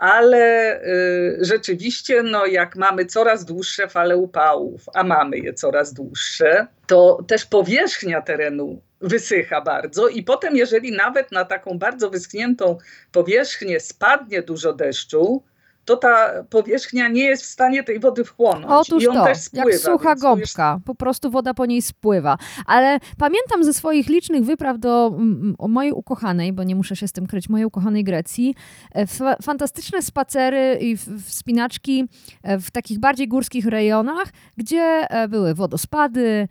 Ale 0.00 0.80
rzeczywiście, 1.40 2.22
no, 2.22 2.46
jak 2.46 2.76
mamy 2.76 3.06
coraz 3.06 3.44
dłuższe 3.44 3.88
fale 3.88 4.16
upałów, 4.16 4.84
a 4.94 5.04
mamy 5.04 5.38
je 5.38 5.54
coraz 5.54 5.94
dłuższe, 5.94 6.66
to 6.86 7.24
też 7.28 7.46
powierzchnia 7.46 8.22
terenu 8.22 8.82
wysycha 9.00 9.60
bardzo 9.60 10.08
i 10.08 10.22
potem 10.22 10.56
jeżeli 10.56 10.92
nawet 10.92 11.32
na 11.32 11.44
taką 11.44 11.78
bardzo 11.78 12.10
wyschniętą 12.10 12.78
powierzchnię 13.12 13.80
spadnie 13.80 14.42
dużo 14.42 14.72
deszczu, 14.72 15.42
to 15.84 15.96
ta 15.96 16.44
powierzchnia 16.50 17.08
nie 17.08 17.24
jest 17.24 17.42
w 17.42 17.46
stanie 17.46 17.84
tej 17.84 18.00
wody 18.00 18.24
wchłonąć. 18.24 18.66
Otóż 18.68 19.02
I 19.02 19.08
on 19.08 19.14
to, 19.14 19.24
też 19.24 19.38
spływa, 19.38 19.70
jak 19.70 19.80
sucha 19.80 20.14
gąbka, 20.14 20.80
po 20.84 20.94
prostu 20.94 21.30
woda 21.30 21.54
po 21.54 21.66
niej 21.66 21.82
spływa. 21.82 22.38
Ale 22.66 22.98
pamiętam 23.18 23.64
ze 23.64 23.74
swoich 23.74 24.06
licznych 24.06 24.44
wypraw 24.44 24.78
do 24.78 25.06
mm, 25.06 25.54
mojej 25.68 25.92
ukochanej, 25.92 26.52
bo 26.52 26.62
nie 26.62 26.74
muszę 26.74 26.96
się 26.96 27.08
z 27.08 27.12
tym 27.12 27.26
kryć, 27.26 27.48
mojej 27.48 27.66
ukochanej 27.66 28.04
Grecji, 28.04 28.54
e, 28.94 29.06
fantastyczne 29.42 30.02
spacery 30.02 30.78
i 30.80 30.96
wspinaczki 31.26 32.04
e, 32.42 32.58
w 32.58 32.70
takich 32.70 32.98
bardziej 32.98 33.28
górskich 33.28 33.66
rejonach, 33.66 34.26
gdzie 34.56 35.06
e, 35.10 35.28
były 35.28 35.54
wodospady, 35.54 36.48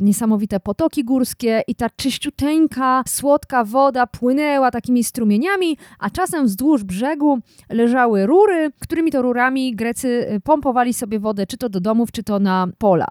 niesamowite 0.00 0.60
potoki 0.60 1.04
górskie 1.04 1.62
i 1.68 1.74
ta 1.74 1.90
czyściuteńka, 1.90 3.02
słodka 3.08 3.64
woda 3.64 4.06
płynęła 4.06 4.70
takimi 4.70 5.04
strumieniami, 5.04 5.76
a 5.98 6.10
czasem 6.10 6.46
wzdłuż 6.46 6.84
brzegu 6.84 7.38
leżały 7.70 8.26
rury, 8.26 8.70
którymi 8.78 9.10
to 9.10 9.22
rurami 9.22 9.76
Grecy 9.76 10.26
e, 10.28 10.40
pompowali 10.40 10.94
sobie 10.94 11.18
wodę, 11.18 11.46
czy 11.46 11.56
to 11.56 11.68
do 11.68 11.80
domów, 11.80 12.12
czy 12.12 12.22
to 12.22 12.38
na 12.38 12.66
pola. 12.78 13.06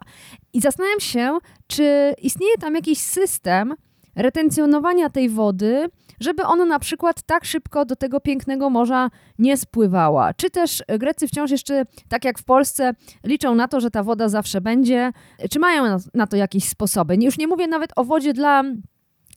I 0.54 0.62
zastanawiam 0.62 1.00
się, 1.00 1.38
czy 1.68 2.13
istnieje 2.22 2.58
tam 2.58 2.75
jakiś 2.75 3.00
system 3.00 3.74
retencjonowania 4.16 5.10
tej 5.10 5.30
wody, 5.30 5.90
żeby 6.22 6.44
ona 6.44 6.66
na 6.66 6.80
przykład 6.80 7.22
tak 7.22 7.46
szybko 7.46 7.86
do 7.86 7.96
tego 7.96 8.20
pięknego 8.20 8.70
morza 8.70 9.10
nie 9.40 9.58
spływała. 9.58 10.34
Czy 10.34 10.50
też 10.50 10.84
Grecy 11.00 11.28
wciąż 11.28 11.51
jeszcze, 11.51 11.86
tak 12.10 12.25
jak 12.25 12.40
w 12.40 12.44
Polsce, 12.44 12.94
liczą 13.24 13.56
na 13.56 13.68
to, 13.68 13.80
że 13.80 13.92
ta 13.92 14.04
woda 14.04 14.30
zawsze 14.30 14.62
będzie? 14.62 15.12
Czy 15.50 15.60
mają 15.60 15.98
na 16.13 16.28
to 16.28 16.38
jakieś 16.38 16.63
sposoby? 16.63 17.16
Już 17.22 17.38
nie 17.38 17.48
mówię 17.48 17.68
nawet 17.68 17.92
o 17.96 18.04
wodzie 18.04 18.34
dla 18.34 18.63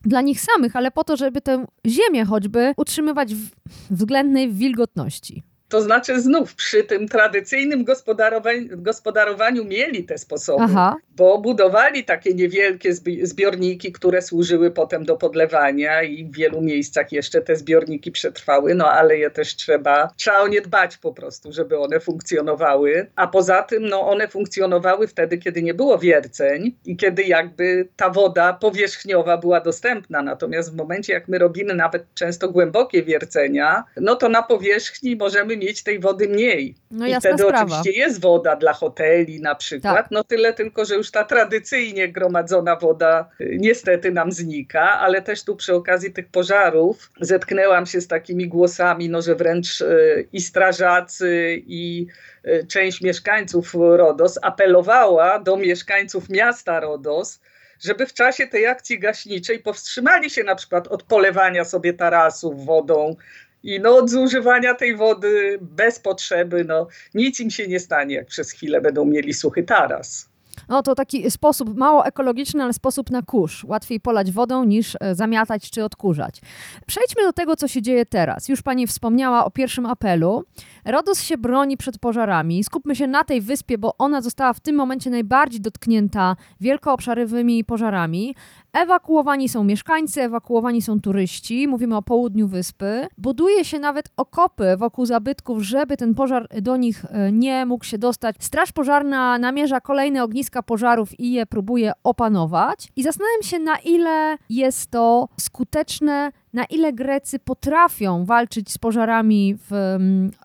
dla 0.04 0.20
nich 0.20 0.40
samych, 0.40 0.76
ale 0.76 0.90
po 0.90 1.04
to, 1.04 1.16
żeby 1.16 1.40
tę 1.40 1.66
ziemię 1.86 2.24
choćby 2.24 2.74
utrzymywać 2.76 3.34
w 3.34 3.50
względnej 3.90 4.52
wilgotności. 4.52 5.42
To 5.74 5.80
znaczy 5.80 6.20
znów 6.20 6.54
przy 6.54 6.84
tym 6.84 7.08
tradycyjnym 7.08 7.84
gospodarowaniu, 7.84 8.68
gospodarowaniu 8.72 9.64
mieli 9.64 10.04
te 10.04 10.18
sposoby, 10.18 10.64
Aha. 10.64 10.96
bo 11.16 11.38
budowali 11.38 12.04
takie 12.04 12.34
niewielkie 12.34 12.94
zbiorniki, 13.22 13.92
które 13.92 14.22
służyły 14.22 14.70
potem 14.70 15.04
do 15.04 15.16
podlewania 15.16 16.02
i 16.02 16.24
w 16.24 16.36
wielu 16.36 16.60
miejscach 16.60 17.12
jeszcze 17.12 17.40
te 17.40 17.56
zbiorniki 17.56 18.12
przetrwały, 18.12 18.74
no 18.74 18.90
ale 18.90 19.18
je 19.18 19.30
też 19.30 19.56
trzeba, 19.56 20.10
trzeba 20.16 20.38
o 20.38 20.48
nie 20.48 20.60
dbać 20.60 20.96
po 20.96 21.12
prostu, 21.12 21.52
żeby 21.52 21.78
one 21.78 22.00
funkcjonowały. 22.00 23.10
A 23.16 23.26
poza 23.26 23.62
tym 23.62 23.88
no, 23.88 24.08
one 24.08 24.28
funkcjonowały 24.28 25.08
wtedy, 25.08 25.38
kiedy 25.38 25.62
nie 25.62 25.74
było 25.74 25.98
wierceń 25.98 26.76
i 26.84 26.96
kiedy 26.96 27.22
jakby 27.22 27.88
ta 27.96 28.10
woda 28.10 28.52
powierzchniowa 28.52 29.36
była 29.36 29.60
dostępna. 29.60 30.22
Natomiast 30.22 30.72
w 30.72 30.76
momencie, 30.76 31.12
jak 31.12 31.28
my 31.28 31.38
robimy 31.38 31.74
nawet 31.74 32.14
często 32.14 32.48
głębokie 32.48 33.02
wiercenia, 33.02 33.84
no 33.96 34.16
to 34.16 34.28
na 34.28 34.42
powierzchni 34.42 35.16
możemy 35.16 35.63
mieć 35.64 35.82
tej 35.82 36.00
wody 36.00 36.28
mniej. 36.28 36.74
No 36.90 37.06
I 37.06 37.14
wtedy 37.14 37.42
sprawa. 37.42 37.64
oczywiście 37.64 38.00
jest 38.00 38.20
woda 38.20 38.56
dla 38.56 38.72
hoteli 38.72 39.40
na 39.40 39.54
przykład, 39.54 39.96
tak. 39.96 40.10
no 40.10 40.24
tyle 40.24 40.52
tylko, 40.52 40.84
że 40.84 40.94
już 40.94 41.10
ta 41.10 41.24
tradycyjnie 41.24 42.08
gromadzona 42.08 42.76
woda 42.76 43.30
y, 43.40 43.56
niestety 43.60 44.10
nam 44.10 44.32
znika, 44.32 45.00
ale 45.00 45.22
też 45.22 45.44
tu 45.44 45.56
przy 45.56 45.74
okazji 45.74 46.12
tych 46.12 46.28
pożarów 46.28 47.10
zetknęłam 47.20 47.86
się 47.86 48.00
z 48.00 48.08
takimi 48.08 48.48
głosami, 48.48 49.08
no 49.08 49.22
że 49.22 49.34
wręcz 49.34 49.80
y, 49.80 50.28
i 50.32 50.40
strażacy 50.40 51.62
i 51.66 52.06
y, 52.46 52.66
część 52.66 53.00
mieszkańców 53.00 53.74
Rodos 53.74 54.38
apelowała 54.42 55.38
do 55.38 55.56
mieszkańców 55.56 56.28
miasta 56.28 56.80
Rodos, 56.80 57.40
żeby 57.80 58.06
w 58.06 58.12
czasie 58.12 58.46
tej 58.46 58.66
akcji 58.66 58.98
gaśniczej 58.98 59.58
powstrzymali 59.58 60.30
się 60.30 60.44
na 60.44 60.54
przykład 60.54 60.88
od 60.88 61.02
polewania 61.02 61.64
sobie 61.64 61.92
tarasów 61.92 62.64
wodą, 62.64 63.16
i 63.64 63.80
no, 63.80 63.96
od 63.96 64.10
zużywania 64.10 64.74
tej 64.74 64.96
wody 64.96 65.58
bez 65.60 66.00
potrzeby, 66.00 66.64
no, 66.64 66.88
nic 67.14 67.40
im 67.40 67.50
się 67.50 67.68
nie 67.68 67.80
stanie, 67.80 68.14
jak 68.14 68.26
przez 68.26 68.50
chwilę 68.50 68.80
będą 68.80 69.04
mieli 69.04 69.34
suchy 69.34 69.62
taras. 69.62 70.34
No 70.68 70.82
to 70.82 70.94
taki 70.94 71.30
sposób 71.30 71.76
mało 71.76 72.06
ekologiczny, 72.06 72.62
ale 72.62 72.72
sposób 72.72 73.10
na 73.10 73.22
kurz. 73.22 73.64
Łatwiej 73.64 74.00
polać 74.00 74.32
wodą 74.32 74.64
niż 74.64 74.96
e, 75.00 75.14
zamiatać 75.14 75.70
czy 75.70 75.84
odkurzać. 75.84 76.40
Przejdźmy 76.86 77.22
do 77.22 77.32
tego, 77.32 77.56
co 77.56 77.68
się 77.68 77.82
dzieje 77.82 78.06
teraz. 78.06 78.48
Już 78.48 78.62
pani 78.62 78.86
wspomniała 78.86 79.44
o 79.44 79.50
pierwszym 79.50 79.86
apelu. 79.86 80.44
Rodos 80.84 81.20
się 81.22 81.38
broni 81.38 81.76
przed 81.76 81.98
pożarami. 81.98 82.64
Skupmy 82.64 82.96
się 82.96 83.06
na 83.06 83.24
tej 83.24 83.40
wyspie, 83.40 83.78
bo 83.78 83.94
ona 83.98 84.20
została 84.20 84.52
w 84.52 84.60
tym 84.60 84.76
momencie 84.76 85.10
najbardziej 85.10 85.60
dotknięta 85.60 86.36
wielkoobszarowymi 86.60 87.64
pożarami. 87.64 88.34
Ewakuowani 88.74 89.48
są 89.48 89.64
mieszkańcy, 89.64 90.22
ewakuowani 90.22 90.82
są 90.82 91.00
turyści. 91.00 91.68
Mówimy 91.68 91.96
o 91.96 92.02
południu 92.02 92.48
wyspy. 92.48 93.06
Buduje 93.18 93.64
się 93.64 93.78
nawet 93.78 94.08
okopy 94.16 94.76
wokół 94.76 95.06
zabytków, 95.06 95.62
żeby 95.62 95.96
ten 95.96 96.14
pożar 96.14 96.48
do 96.62 96.76
nich 96.76 97.04
e, 97.04 97.32
nie 97.32 97.66
mógł 97.66 97.84
się 97.84 97.98
dostać. 97.98 98.36
Straż 98.38 98.72
pożarna 98.72 99.38
namierza 99.38 99.80
kolejne 99.80 100.24
ogniska 100.24 100.62
pożarów 100.62 101.20
i 101.20 101.32
je 101.32 101.46
próbuje 101.46 101.92
opanować. 102.04 102.88
I 102.96 103.02
zastanawiam 103.02 103.42
się, 103.42 103.58
na 103.58 103.76
ile 103.78 104.36
jest 104.50 104.90
to 104.90 105.28
skuteczne 105.40 106.32
na 106.54 106.64
ile 106.64 106.92
Grecy 106.92 107.38
potrafią 107.38 108.24
walczyć 108.24 108.70
z 108.70 108.78
pożarami 108.78 109.54
w, 109.54 109.96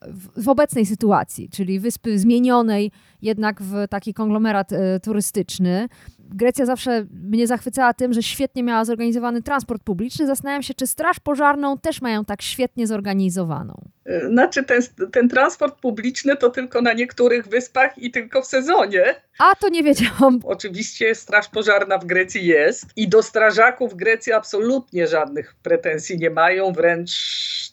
w, 0.08 0.44
w, 0.44 0.50
obecnej 0.50 0.86
sytuacji, 0.86 1.50
czyli 1.50 1.80
wyspy 1.80 2.20
zmienionej 2.20 2.92
jednak 3.22 3.62
w 3.62 3.88
taki 3.90 4.14
konglomerat 4.14 4.74
e, 4.74 5.00
turystyczny. 5.00 5.90
Grecja 6.20 6.66
zawsze 6.66 7.06
mnie 7.12 7.48
zachwycała 7.48 7.94
tym, 7.94 8.14
że 8.14 8.24
świetnie 8.24 8.64
miała 8.64 8.86
zorganizowany 8.86 9.42
transport 9.42 9.84
publiczny. 9.84 10.28
Zastanawiam 10.28 10.64
się, 10.64 10.74
czy 10.74 10.88
Straż 10.88 11.20
Pożarną 11.20 11.78
też 11.78 12.02
mają 12.02 12.26
tak 12.26 12.42
świetnie 12.42 12.88
zorganizowaną. 12.88 13.90
Znaczy, 14.30 14.64
ten, 14.64 14.82
ten 15.12 15.30
transport 15.30 15.80
publiczny 15.80 16.38
to 16.38 16.50
tylko 16.50 16.82
na 16.82 16.94
niektórych 16.94 17.48
wyspach 17.48 17.98
i 17.98 18.12
tylko 18.12 18.42
w 18.42 18.46
sezonie. 18.46 19.16
A 19.40 19.56
to 19.56 19.70
nie 19.70 19.84
wiedziałam. 19.84 20.40
Oczywiście 20.44 21.16
Straż 21.16 21.48
Pożarna 21.48 21.98
w 21.98 22.06
Grecji 22.06 22.46
jest 22.46 22.86
i 22.96 23.08
do 23.08 23.24
strażaków 23.24 23.96
Grecji 23.96 24.34
absolutnie 24.34 25.08
żadnych 25.08 25.56
pretensji 25.64 26.18
nie 26.18 26.30
mają, 26.30 26.74
wręcz 26.74 27.12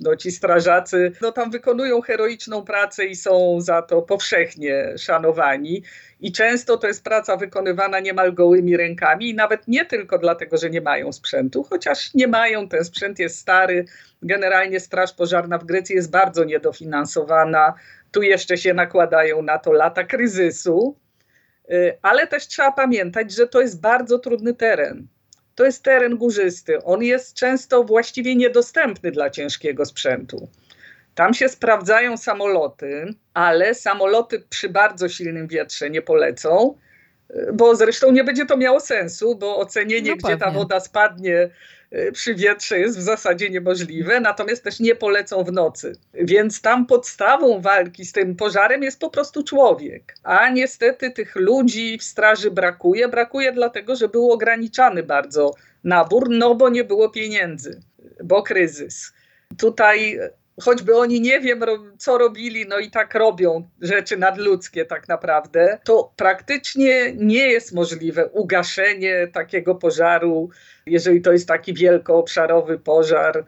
no, 0.00 0.16
ci 0.16 0.32
strażacy 0.32 1.12
no, 1.22 1.32
tam 1.32 1.50
wykonują 1.50 2.00
heroiczną 2.00 2.64
pracę 2.64 3.04
i 3.04 3.16
są 3.16 3.60
za 3.60 3.82
to 3.82 4.02
powszechnie 4.02 4.98
szanowani. 4.98 5.82
I 6.20 6.32
często 6.32 6.76
to 6.76 6.86
jest 6.86 7.04
praca 7.04 7.36
wykonywana 7.36 8.00
niemal 8.00 8.32
gołymi 8.32 8.76
rękami, 8.76 9.30
i 9.30 9.34
nawet 9.34 9.68
nie 9.68 9.84
tylko 9.84 10.18
dlatego, 10.18 10.56
że 10.56 10.70
nie 10.70 10.80
mają 10.80 11.12
sprzętu, 11.12 11.62
chociaż 11.62 12.14
nie 12.14 12.28
mają, 12.28 12.68
ten 12.68 12.84
sprzęt 12.84 13.18
jest 13.18 13.38
stary. 13.38 13.84
Generalnie 14.22 14.80
Straż 14.80 15.12
Pożarna 15.12 15.58
w 15.58 15.64
Grecji 15.64 15.96
jest 15.96 16.10
bardzo 16.10 16.44
niedofinansowana. 16.44 17.74
Tu 18.12 18.22
jeszcze 18.22 18.56
się 18.58 18.74
nakładają 18.74 19.42
na 19.42 19.58
to 19.58 19.72
lata 19.72 20.04
kryzysu. 20.04 20.96
Y, 21.70 21.98
ale 22.02 22.26
też 22.26 22.46
trzeba 22.46 22.72
pamiętać, 22.72 23.32
że 23.32 23.46
to 23.46 23.60
jest 23.60 23.80
bardzo 23.80 24.18
trudny 24.18 24.54
teren. 24.54 25.06
To 25.56 25.64
jest 25.64 25.82
teren 25.82 26.16
górzysty. 26.16 26.82
On 26.84 27.02
jest 27.02 27.34
często 27.34 27.84
właściwie 27.84 28.36
niedostępny 28.36 29.10
dla 29.10 29.30
ciężkiego 29.30 29.84
sprzętu. 29.84 30.48
Tam 31.14 31.34
się 31.34 31.48
sprawdzają 31.48 32.16
samoloty, 32.16 33.14
ale 33.34 33.74
samoloty 33.74 34.44
przy 34.50 34.68
bardzo 34.68 35.08
silnym 35.08 35.46
wietrze 35.46 35.90
nie 35.90 36.02
polecą, 36.02 36.78
bo 37.52 37.76
zresztą 37.76 38.12
nie 38.12 38.24
będzie 38.24 38.46
to 38.46 38.56
miało 38.56 38.80
sensu, 38.80 39.36
bo 39.36 39.58
ocenienie, 39.58 40.10
no 40.10 40.16
gdzie 40.16 40.36
ta 40.36 40.50
woda 40.50 40.80
spadnie 40.80 41.50
przy 42.12 42.34
wietrze 42.34 42.78
jest 42.78 42.98
w 42.98 43.02
zasadzie 43.02 43.50
niemożliwe, 43.50 44.20
natomiast 44.20 44.64
też 44.64 44.80
nie 44.80 44.94
polecą 44.94 45.44
w 45.44 45.52
nocy. 45.52 45.92
Więc 46.14 46.60
tam 46.60 46.86
podstawą 46.86 47.60
walki 47.60 48.04
z 48.04 48.12
tym 48.12 48.36
pożarem 48.36 48.82
jest 48.82 49.00
po 49.00 49.10
prostu 49.10 49.42
człowiek. 49.44 50.14
A 50.22 50.48
niestety 50.48 51.10
tych 51.10 51.36
ludzi 51.36 51.98
w 51.98 52.02
straży 52.02 52.50
brakuje. 52.50 53.08
Brakuje 53.08 53.52
dlatego, 53.52 53.96
że 53.96 54.08
był 54.08 54.32
ograniczany 54.32 55.02
bardzo 55.02 55.54
nabór, 55.84 56.28
no 56.30 56.54
bo 56.54 56.68
nie 56.68 56.84
było 56.84 57.08
pieniędzy, 57.08 57.80
bo 58.24 58.42
kryzys. 58.42 59.12
Tutaj 59.58 60.18
choćby 60.62 60.96
oni 60.96 61.20
nie 61.20 61.40
wiem, 61.40 61.60
co 61.98 62.18
robili, 62.18 62.66
no 62.68 62.78
i 62.78 62.90
tak 62.90 63.14
robią 63.14 63.68
rzeczy 63.80 64.16
nadludzkie 64.16 64.84
tak 64.84 65.08
naprawdę, 65.08 65.78
to 65.84 66.12
praktycznie 66.16 67.12
nie 67.16 67.48
jest 67.48 67.74
możliwe 67.74 68.26
ugaszenie 68.26 69.28
takiego 69.32 69.74
pożaru, 69.74 70.50
jeżeli 70.86 71.20
to 71.22 71.32
jest 71.32 71.48
taki 71.48 71.74
wielkoobszarowy 71.74 72.78
pożar. 72.78 73.46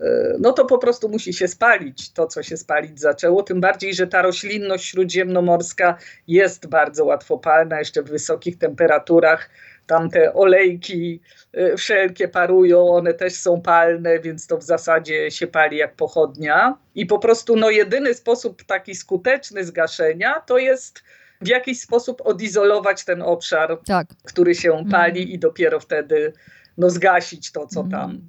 E, 0.00 0.36
no 0.40 0.52
to 0.52 0.64
po 0.64 0.78
prostu 0.78 1.08
musi 1.08 1.32
się 1.32 1.48
spalić 1.48 2.12
to, 2.12 2.26
co 2.26 2.42
się 2.42 2.56
spalić 2.56 3.00
zaczęło. 3.00 3.42
Tym 3.42 3.60
bardziej, 3.60 3.94
że 3.94 4.06
ta 4.06 4.22
roślinność 4.22 4.84
śródziemnomorska 4.84 5.98
jest 6.28 6.66
bardzo 6.66 7.04
łatwopalna, 7.04 7.78
jeszcze 7.78 8.02
w 8.02 8.08
wysokich 8.08 8.58
temperaturach 8.58 9.50
tam 9.90 10.10
te 10.10 10.34
olejki 10.34 11.20
y, 11.56 11.76
wszelkie 11.76 12.28
parują, 12.28 12.88
one 12.88 13.14
też 13.14 13.34
są 13.34 13.62
palne, 13.62 14.20
więc 14.20 14.46
to 14.46 14.58
w 14.58 14.62
zasadzie 14.62 15.30
się 15.30 15.46
pali 15.46 15.76
jak 15.76 15.94
pochodnia. 15.94 16.76
I 16.94 17.06
po 17.06 17.18
prostu 17.18 17.56
no, 17.56 17.70
jedyny 17.70 18.14
sposób 18.14 18.64
taki 18.64 18.94
skuteczny 18.94 19.64
zgaszenia 19.64 20.40
to 20.40 20.58
jest 20.58 21.02
w 21.40 21.48
jakiś 21.48 21.80
sposób 21.80 22.22
odizolować 22.24 23.04
ten 23.04 23.22
obszar, 23.22 23.78
tak. 23.86 24.06
który 24.24 24.54
się 24.54 24.70
mhm. 24.70 24.90
pali 24.90 25.22
mm. 25.22 25.32
i 25.32 25.38
dopiero 25.38 25.80
wtedy 25.80 26.32
no, 26.78 26.90
zgasić 26.90 27.52
to, 27.52 27.66
co 27.66 27.80
mm. 27.80 27.92
tam 27.92 28.20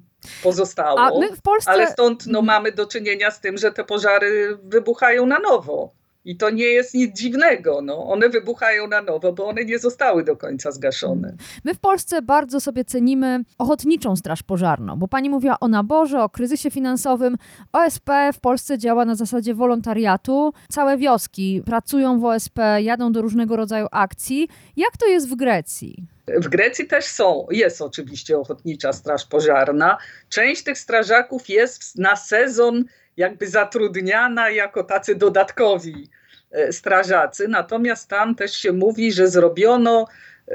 pozostało. 0.42 1.00
Polsce... 1.42 1.70
Ale 1.70 1.86
stąd 1.86 2.26
no, 2.26 2.38
mhm. 2.38 2.46
mamy 2.46 2.72
do 2.72 2.86
czynienia 2.86 3.30
z 3.30 3.40
tym, 3.40 3.58
że 3.58 3.72
te 3.72 3.84
pożary 3.84 4.58
wybuchają 4.62 5.26
na 5.26 5.38
nowo. 5.38 5.92
I 6.24 6.36
to 6.36 6.50
nie 6.50 6.64
jest 6.64 6.94
nic 6.94 7.18
dziwnego. 7.18 7.82
No. 7.82 8.06
One 8.06 8.28
wybuchają 8.28 8.88
na 8.88 9.02
nowo, 9.02 9.32
bo 9.32 9.46
one 9.46 9.64
nie 9.64 9.78
zostały 9.78 10.24
do 10.24 10.36
końca 10.36 10.70
zgaszone. 10.70 11.36
My 11.64 11.74
w 11.74 11.78
Polsce 11.78 12.22
bardzo 12.22 12.60
sobie 12.60 12.84
cenimy 12.84 13.44
ochotniczą 13.58 14.16
straż 14.16 14.42
pożarną, 14.42 14.96
bo 14.96 15.08
pani 15.08 15.30
mówiła 15.30 15.60
o 15.60 15.68
naborze, 15.68 16.22
o 16.22 16.28
kryzysie 16.28 16.70
finansowym. 16.70 17.36
OSP 17.72 18.10
w 18.32 18.40
Polsce 18.40 18.78
działa 18.78 19.04
na 19.04 19.14
zasadzie 19.14 19.54
wolontariatu. 19.54 20.52
Całe 20.68 20.96
wioski 20.96 21.62
pracują 21.66 22.20
w 22.20 22.24
OSP, 22.24 22.58
jadą 22.80 23.12
do 23.12 23.22
różnego 23.22 23.56
rodzaju 23.56 23.86
akcji. 23.90 24.48
Jak 24.76 24.96
to 24.96 25.06
jest 25.06 25.28
w 25.28 25.34
Grecji? 25.34 26.06
W 26.28 26.48
Grecji 26.48 26.86
też 26.86 27.04
są, 27.04 27.46
jest 27.50 27.82
oczywiście 27.82 28.38
ochotnicza 28.38 28.92
straż 28.92 29.26
pożarna. 29.26 29.98
Część 30.28 30.62
tych 30.62 30.78
strażaków 30.78 31.48
jest 31.48 31.98
na 31.98 32.16
sezon 32.16 32.84
jakby 33.16 33.48
zatrudniana 33.48 34.50
jako 34.50 34.84
tacy 34.84 35.14
dodatkowi 35.14 36.10
e, 36.50 36.72
strażacy. 36.72 37.48
Natomiast 37.48 38.08
tam 38.08 38.34
też 38.34 38.52
się 38.52 38.72
mówi, 38.72 39.12
że 39.12 39.28
zrobiono 39.28 40.06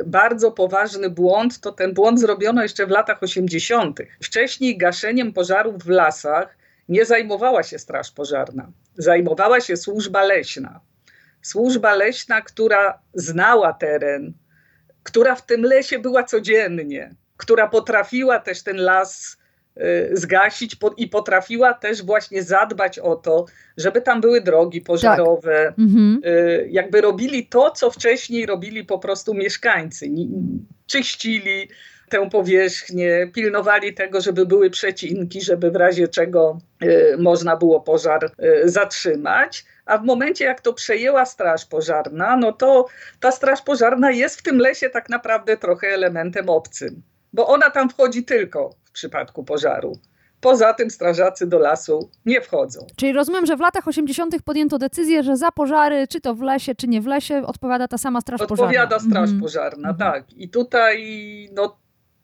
bardzo 0.05 0.51
poważny 0.51 1.09
błąd, 1.09 1.59
to 1.59 1.71
ten 1.71 1.93
błąd 1.93 2.19
zrobiono 2.19 2.63
jeszcze 2.63 2.87
w 2.87 2.89
latach 2.89 3.23
80. 3.23 3.99
Wcześniej 4.23 4.77
gaszeniem 4.77 5.33
pożarów 5.33 5.83
w 5.83 5.89
lasach 5.89 6.57
nie 6.89 7.05
zajmowała 7.05 7.63
się 7.63 7.79
Straż 7.79 8.11
Pożarna, 8.11 8.71
zajmowała 8.97 9.61
się 9.61 9.77
służba 9.77 10.23
leśna. 10.23 10.79
Służba 11.41 11.95
leśna, 11.95 12.41
która 12.41 12.99
znała 13.13 13.73
teren, 13.73 14.33
która 15.03 15.35
w 15.35 15.45
tym 15.45 15.61
lesie 15.61 15.99
była 15.99 16.23
codziennie, 16.23 17.15
która 17.37 17.67
potrafiła 17.67 18.39
też 18.39 18.63
ten 18.63 18.77
las 18.77 19.37
Y, 19.81 20.17
zgasić 20.17 20.77
i 20.97 21.07
potrafiła 21.07 21.73
też 21.73 22.03
właśnie 22.03 22.43
zadbać 22.43 22.99
o 22.99 23.15
to, 23.15 23.45
żeby 23.77 24.01
tam 24.01 24.21
były 24.21 24.41
drogi 24.41 24.81
pożarowe. 24.81 25.65
Tak. 25.65 25.79
Mhm. 25.79 26.21
Y, 26.25 26.67
jakby 26.71 27.01
robili 27.01 27.47
to, 27.47 27.71
co 27.71 27.91
wcześniej 27.91 28.45
robili 28.45 28.85
po 28.85 28.99
prostu 28.99 29.33
mieszkańcy. 29.33 30.09
Czyścili 30.87 31.69
tę 32.09 32.29
powierzchnię, 32.29 33.29
pilnowali 33.33 33.93
tego, 33.93 34.21
żeby 34.21 34.45
były 34.45 34.69
przecinki, 34.69 35.41
żeby 35.41 35.71
w 35.71 35.75
razie 35.75 36.07
czego 36.07 36.59
y, 36.83 37.15
można 37.19 37.57
było 37.57 37.81
pożar 37.81 38.31
zatrzymać. 38.63 39.65
A 39.85 39.97
w 39.97 40.03
momencie, 40.03 40.45
jak 40.45 40.61
to 40.61 40.73
przejęła 40.73 41.25
Straż 41.25 41.65
Pożarna, 41.65 42.37
no 42.37 42.51
to 42.51 42.85
ta 43.19 43.31
Straż 43.31 43.61
Pożarna 43.61 44.11
jest 44.11 44.39
w 44.39 44.43
tym 44.43 44.59
lesie 44.59 44.89
tak 44.89 45.09
naprawdę 45.09 45.57
trochę 45.57 45.87
elementem 45.87 46.49
obcym, 46.49 47.01
bo 47.37 47.47
ona 47.47 47.69
tam 47.69 47.89
wchodzi 47.89 48.23
tylko 48.23 48.69
przypadku 48.97 49.43
pożaru. 49.43 49.97
Poza 50.41 50.73
tym 50.73 50.89
strażacy 50.89 51.47
do 51.47 51.59
lasu 51.59 52.09
nie 52.25 52.41
wchodzą. 52.41 52.87
Czyli 52.95 53.13
rozumiem, 53.13 53.45
że 53.45 53.57
w 53.57 53.59
latach 53.59 53.87
80. 53.87 54.41
podjęto 54.41 54.77
decyzję, 54.77 55.23
że 55.23 55.37
za 55.37 55.51
pożary, 55.51 56.07
czy 56.07 56.21
to 56.21 56.35
w 56.35 56.41
lesie, 56.41 56.75
czy 56.75 56.87
nie 56.87 57.01
w 57.01 57.07
lesie, 57.07 57.43
odpowiada 57.45 57.87
ta 57.87 57.97
sama 57.97 58.21
straż 58.21 58.41
odpowiada 58.41 58.67
pożarna. 58.67 58.83
Odpowiada 58.83 59.09
straż 59.11 59.29
mm. 59.29 59.41
pożarna, 59.41 59.89
mm. 59.89 59.97
tak. 59.99 60.33
I 60.33 60.49
tutaj 60.49 60.97
no, 61.53 61.77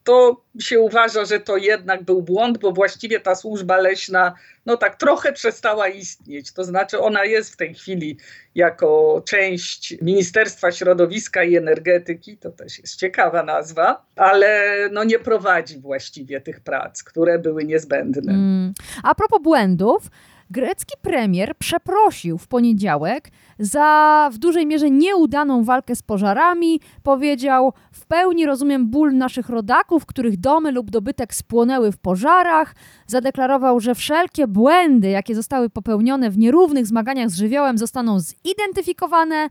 to 0.03 0.41
się 0.59 0.79
uważa, 0.79 1.25
że 1.25 1.39
to 1.39 1.57
jednak 1.57 2.03
był 2.03 2.21
błąd, 2.21 2.57
bo 2.57 2.71
właściwie 2.71 3.19
ta 3.19 3.35
służba 3.35 3.77
leśna 3.77 4.33
no 4.65 4.77
tak 4.77 4.95
trochę 4.95 5.33
przestała 5.33 5.87
istnieć. 5.87 6.53
To 6.53 6.63
znaczy 6.63 6.99
ona 6.99 7.25
jest 7.25 7.53
w 7.53 7.57
tej 7.57 7.73
chwili 7.73 8.17
jako 8.55 9.21
część 9.25 9.95
Ministerstwa 10.01 10.71
Środowiska 10.71 11.43
i 11.43 11.55
Energetyki, 11.55 12.37
to 12.37 12.51
też 12.51 12.79
jest 12.79 12.95
ciekawa 12.95 13.43
nazwa, 13.43 14.05
ale 14.15 14.79
no 14.91 15.03
nie 15.03 15.19
prowadzi 15.19 15.79
właściwie 15.79 16.41
tych 16.41 16.59
prac, 16.59 17.03
które 17.03 17.39
były 17.39 17.65
niezbędne. 17.65 18.31
Mm. 18.31 18.73
A 19.03 19.15
propos 19.15 19.41
błędów, 19.41 20.09
Grecki 20.53 20.95
premier 21.01 21.55
przeprosił 21.57 22.37
w 22.37 22.47
poniedziałek 22.47 23.31
za 23.59 24.29
w 24.33 24.37
dużej 24.37 24.65
mierze 24.65 24.91
nieudaną 24.91 25.63
walkę 25.63 25.95
z 25.95 26.01
pożarami. 26.01 26.79
Powiedział: 27.03 27.73
W 27.91 28.05
pełni 28.05 28.45
rozumiem 28.45 28.87
ból 28.87 29.17
naszych 29.17 29.49
rodaków, 29.49 30.05
których 30.05 30.37
domy 30.37 30.71
lub 30.71 30.91
dobytek 30.91 31.33
spłonęły 31.33 31.91
w 31.91 31.97
pożarach. 31.97 32.75
Zadeklarował, 33.07 33.79
że 33.79 33.95
wszelkie 33.95 34.47
błędy, 34.47 35.09
jakie 35.09 35.35
zostały 35.35 35.69
popełnione 35.69 36.29
w 36.29 36.37
nierównych 36.37 36.87
zmaganiach 36.87 37.29
z 37.29 37.37
żywiołem, 37.37 37.77
zostaną 37.77 38.19
zidentyfikowane 38.19 39.49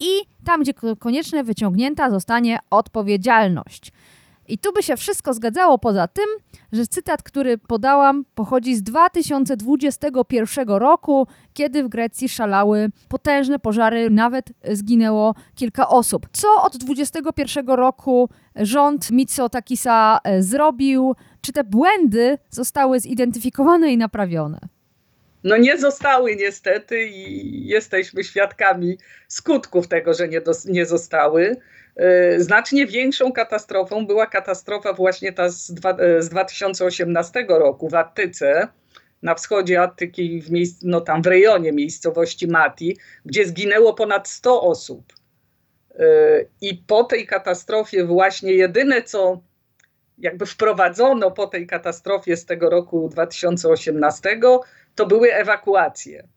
i 0.00 0.10
tam, 0.44 0.60
gdzie 0.60 0.74
konieczne, 0.98 1.44
wyciągnięta 1.44 2.10
zostanie 2.10 2.58
odpowiedzialność. 2.70 3.92
I 4.48 4.58
tu 4.58 4.72
by 4.72 4.82
się 4.82 4.96
wszystko 4.96 5.34
zgadzało 5.34 5.78
poza 5.78 6.08
tym, 6.08 6.24
że 6.72 6.86
cytat, 6.86 7.22
który 7.22 7.58
podałam, 7.58 8.24
pochodzi 8.34 8.76
z 8.76 8.82
2021 8.82 10.68
roku, 10.68 11.26
kiedy 11.54 11.84
w 11.84 11.88
Grecji 11.88 12.28
szalały 12.28 12.88
potężne 13.08 13.58
pożary, 13.58 14.10
nawet 14.10 14.52
zginęło 14.72 15.34
kilka 15.54 15.88
osób. 15.88 16.26
Co 16.32 16.48
od 16.62 16.76
2021 16.76 17.66
roku 17.66 18.28
rząd 18.56 19.10
Mitsotakisa 19.10 20.18
e, 20.24 20.42
zrobił? 20.42 21.14
Czy 21.40 21.52
te 21.52 21.64
błędy 21.64 22.38
zostały 22.50 23.00
zidentyfikowane 23.00 23.92
i 23.92 23.96
naprawione? 23.96 24.77
No 25.44 25.56
nie 25.56 25.78
zostały 25.78 26.36
niestety 26.36 27.06
i 27.06 27.66
jesteśmy 27.66 28.24
świadkami 28.24 28.98
skutków 29.28 29.88
tego, 29.88 30.14
że 30.14 30.28
nie, 30.28 30.40
do, 30.40 30.52
nie 30.64 30.86
zostały. 30.86 31.56
E, 31.96 32.40
znacznie 32.40 32.86
większą 32.86 33.32
katastrofą 33.32 34.06
była 34.06 34.26
katastrofa 34.26 34.92
właśnie 34.92 35.32
ta 35.32 35.48
z, 35.48 35.74
dwa, 35.74 35.90
e, 35.90 36.22
z 36.22 36.28
2018 36.28 37.44
roku 37.48 37.88
w 37.88 37.94
Attyce, 37.94 38.68
na 39.22 39.34
wschodzie 39.34 39.82
Attyki, 39.82 40.42
w, 40.42 40.50
miejsc, 40.50 40.82
no 40.82 41.00
tam 41.00 41.22
w 41.22 41.26
rejonie 41.26 41.72
miejscowości 41.72 42.48
Mati, 42.48 42.96
gdzie 43.24 43.46
zginęło 43.46 43.94
ponad 43.94 44.28
100 44.28 44.62
osób. 44.62 45.12
E, 45.98 46.04
I 46.60 46.74
po 46.74 47.04
tej 47.04 47.26
katastrofie 47.26 48.04
właśnie 48.04 48.52
jedyne, 48.52 49.02
co 49.02 49.40
jakby 50.18 50.46
wprowadzono 50.46 51.30
po 51.30 51.46
tej 51.46 51.66
katastrofie 51.66 52.36
z 52.36 52.44
tego 52.44 52.70
roku 52.70 53.08
2018, 53.08 54.40
to 54.98 55.06
były 55.06 55.34
ewakuacje. 55.34 56.28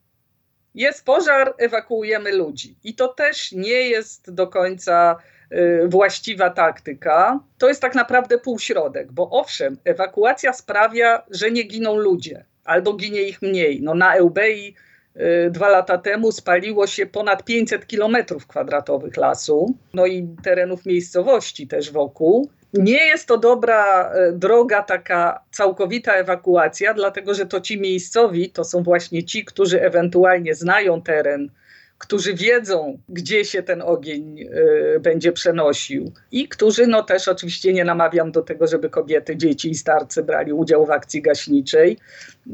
Jest 0.76 1.06
pożar, 1.06 1.54
ewakuujemy 1.58 2.32
ludzi. 2.32 2.76
I 2.84 2.95
to 2.95 3.08
też 3.08 3.52
nie 3.52 3.89
jest 3.89 4.34
do 4.34 4.47
końca 4.47 5.15
y, 5.52 5.88
właściwa 5.88 6.50
taktyka. 6.50 7.39
To 7.58 7.67
jest 7.67 7.82
tak 7.82 7.95
naprawdę 7.95 8.38
półśrodek, 8.38 9.12
bo 9.12 9.30
owszem, 9.30 9.78
ewakuacja 9.86 10.54
sprawia, 10.54 11.24
że 11.32 11.52
nie 11.52 11.63
giną 11.63 11.95
ludzie, 11.95 12.45
albo 12.63 12.93
ginie 12.93 13.21
ich 13.21 13.41
mniej. 13.41 13.82
No 13.82 13.95
na 13.95 14.15
Eubei 14.15 14.76
y, 15.15 15.50
dwa 15.52 15.69
lata 15.69 15.97
temu 15.97 16.32
spaliło 16.32 16.88
się 16.88 17.06
ponad 17.06 17.43
500 17.43 17.88
kilometrów 17.88 18.47
kwadratowych 18.47 19.17
lasu, 19.17 19.78
no 19.93 20.06
i 20.06 20.28
terenów 20.43 20.86
miejscowości 20.86 21.67
też 21.67 21.91
wokół. 21.91 22.50
Nie 22.73 23.05
jest 23.05 23.27
to 23.27 23.38
dobra 23.38 24.12
e, 24.13 24.31
droga, 24.31 24.84
taka 24.84 25.43
całkowita 25.51 26.13
ewakuacja, 26.13 26.93
dlatego 26.93 27.34
że 27.34 27.45
to 27.45 27.62
ci 27.62 27.81
miejscowi 27.81 28.49
to 28.49 28.63
są 28.63 28.84
właśnie 28.84 29.23
ci, 29.23 29.45
którzy 29.45 29.81
ewentualnie 29.81 30.55
znają 30.55 31.01
teren, 31.01 31.49
którzy 32.01 32.34
wiedzą, 32.34 32.97
gdzie 33.10 33.45
się 33.45 33.63
ten 33.63 33.81
ogień 33.81 34.39
y, 34.95 34.99
będzie 34.99 35.31
przenosił 35.31 36.12
i 36.31 36.47
którzy, 36.47 36.88
no 36.88 37.03
też 37.03 37.27
oczywiście 37.27 37.73
nie 37.73 37.86
namawiam 37.86 38.31
do 38.31 38.41
tego, 38.41 38.67
żeby 38.67 38.89
kobiety, 38.89 39.38
dzieci 39.38 39.69
i 39.69 39.75
starcy 39.75 40.23
brali 40.23 40.53
udział 40.53 40.86
w 40.86 40.91
akcji 40.91 41.21
gaśniczej, 41.21 41.97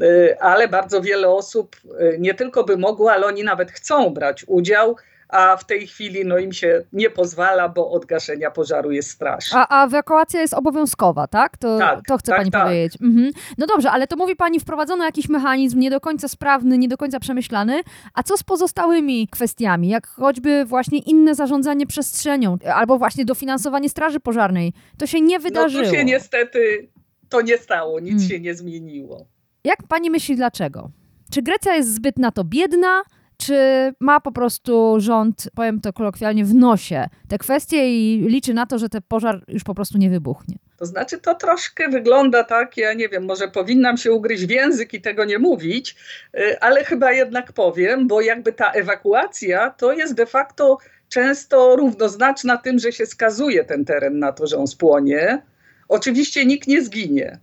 y, 0.02 0.40
ale 0.40 0.68
bardzo 0.68 1.00
wiele 1.00 1.28
osób 1.28 1.76
nie 2.18 2.34
tylko 2.34 2.64
by 2.64 2.76
mogło, 2.76 3.12
ale 3.12 3.26
oni 3.26 3.44
nawet 3.44 3.72
chcą 3.72 4.10
brać 4.10 4.44
udział 4.46 4.96
a 5.28 5.56
w 5.56 5.66
tej 5.66 5.86
chwili 5.86 6.24
no, 6.26 6.38
im 6.38 6.52
się 6.52 6.84
nie 6.92 7.10
pozwala, 7.10 7.68
bo 7.68 7.90
od 7.90 8.04
gaszenia 8.04 8.50
pożaru 8.50 8.90
jest 8.90 9.10
strasznie. 9.10 9.58
A, 9.58 9.68
a 9.68 9.86
ewakuacja 9.86 10.40
jest 10.40 10.54
obowiązkowa, 10.54 11.26
tak? 11.26 11.56
To, 11.56 11.78
tak, 11.78 12.00
to 12.06 12.16
chce 12.16 12.32
tak, 12.32 12.40
pani 12.40 12.50
tak. 12.50 12.64
powiedzieć. 12.64 13.02
Mhm. 13.02 13.30
No 13.58 13.66
dobrze, 13.66 13.90
ale 13.90 14.06
to 14.06 14.16
mówi 14.16 14.36
pani, 14.36 14.60
wprowadzono 14.60 15.04
jakiś 15.04 15.28
mechanizm 15.28 15.78
nie 15.78 15.90
do 15.90 16.00
końca 16.00 16.28
sprawny, 16.28 16.78
nie 16.78 16.88
do 16.88 16.96
końca 16.96 17.20
przemyślany. 17.20 17.80
A 18.14 18.22
co 18.22 18.36
z 18.36 18.42
pozostałymi 18.42 19.28
kwestiami, 19.28 19.88
jak 19.88 20.06
choćby 20.06 20.64
właśnie 20.64 20.98
inne 20.98 21.34
zarządzanie 21.34 21.86
przestrzenią, 21.86 22.58
albo 22.74 22.98
właśnie 22.98 23.24
dofinansowanie 23.24 23.88
straży 23.88 24.20
pożarnej? 24.20 24.72
To 24.98 25.06
się 25.06 25.20
nie 25.20 25.38
wydarzyło. 25.38 25.84
No 25.84 25.90
to 25.90 25.96
się 25.96 26.04
niestety 26.04 26.88
to 27.28 27.40
nie 27.40 27.58
stało, 27.58 28.00
nic 28.00 28.12
Hmm. 28.12 28.28
się 28.28 28.40
nie 28.40 28.54
zmieniło. 28.54 29.26
Jak 29.64 29.82
pani 29.88 30.10
myśli, 30.10 30.36
dlaczego? 30.36 30.90
Czy 31.30 31.42
Grecja 31.42 31.74
jest 31.74 31.94
zbyt 31.94 32.18
na 32.18 32.30
to 32.30 32.44
biedna? 32.44 33.02
Czy 33.40 33.92
ma 34.00 34.20
po 34.20 34.32
prostu 34.32 34.94
rząd, 34.98 35.50
powiem 35.54 35.80
to 35.80 35.92
kolokwialnie, 35.92 36.44
w 36.44 36.54
nosie 36.54 37.06
te 37.28 37.38
kwestie 37.38 37.90
i 37.90 38.18
liczy 38.28 38.54
na 38.54 38.66
to, 38.66 38.78
że 38.78 38.88
ten 38.88 39.00
pożar 39.08 39.44
już 39.48 39.64
po 39.64 39.74
prostu 39.74 39.98
nie 39.98 40.10
wybuchnie? 40.10 40.56
To 40.76 40.86
znaczy, 40.86 41.18
to 41.18 41.34
troszkę 41.34 41.88
wygląda 41.88 42.44
tak, 42.44 42.76
ja 42.76 42.94
nie 42.94 43.08
wiem, 43.08 43.24
może 43.24 43.48
powinnam 43.48 43.96
się 43.96 44.12
ugryźć 44.12 44.46
w 44.46 44.50
język 44.50 44.94
i 44.94 45.00
tego 45.00 45.24
nie 45.24 45.38
mówić, 45.38 45.96
y, 46.38 46.60
ale 46.60 46.84
chyba 46.84 47.12
jednak 47.12 47.52
powiem, 47.52 48.08
bo 48.08 48.20
jakby 48.20 48.52
ta 48.52 48.70
ewakuacja 48.70 49.70
to 49.70 49.92
jest 49.92 50.14
de 50.14 50.26
facto 50.26 50.78
często 51.08 51.76
równoznaczna 51.76 52.56
tym, 52.56 52.78
że 52.78 52.92
się 52.92 53.06
skazuje 53.06 53.64
ten 53.64 53.84
teren 53.84 54.18
na 54.18 54.32
to, 54.32 54.46
że 54.46 54.56
on 54.56 54.66
spłonie. 54.66 55.42
Oczywiście 55.88 56.46
nikt 56.46 56.68
nie 56.68 56.82
zginie, 56.82 57.38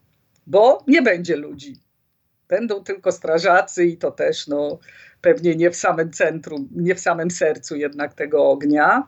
bo 0.47 0.83
nie 0.87 1.01
będzie 1.01 1.35
ludzi. 1.35 1.79
Będą 2.47 2.83
tylko 2.83 3.11
strażacy 3.11 3.85
i 3.85 3.97
to 3.97 4.11
też 4.11 4.47
no, 4.47 4.79
pewnie 5.25 5.55
nie 5.55 5.71
w 5.71 5.75
samym 5.75 6.11
centrum, 6.11 6.69
nie 6.75 6.95
w 6.95 6.99
samym 6.99 7.31
sercu 7.31 7.75
jednak 7.75 8.13
tego 8.13 8.49
ognia. 8.49 9.07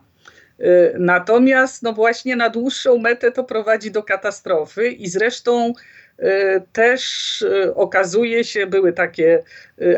Y, 0.60 0.94
Natomiast 0.98 1.82
no 1.82 1.92
właśnie 1.92 2.36
na 2.36 2.50
dłuższą 2.50 2.98
metę 2.98 3.32
to 3.32 3.44
prowadzi 3.44 3.90
do 3.90 4.02
katastrofy 4.02 4.88
i 4.88 5.08
zresztą 5.08 5.72
y, 5.72 6.62
też 6.72 7.02
y, 7.42 7.74
okazuje 7.74 8.44
się, 8.44 8.66
były 8.66 8.92
takie 8.92 9.42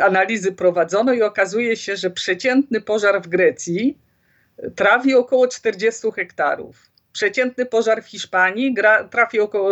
analizy 0.03 0.53
prowadzone 0.53 1.17
i 1.17 1.23
okazuje 1.23 1.77
się, 1.77 1.97
że 1.97 2.11
przeciętny 2.11 2.81
pożar 2.81 3.23
w 3.23 3.29
Grecji 3.29 3.99
trawi 4.77 5.15
około 5.15 5.49
40 5.49 6.13
hektarów. 6.13 6.91
Przeciętny 7.13 7.67
pożar 7.67 8.03
w 8.03 8.07
Hiszpanii 8.07 8.75
trafi, 9.11 9.41
około, 9.41 9.71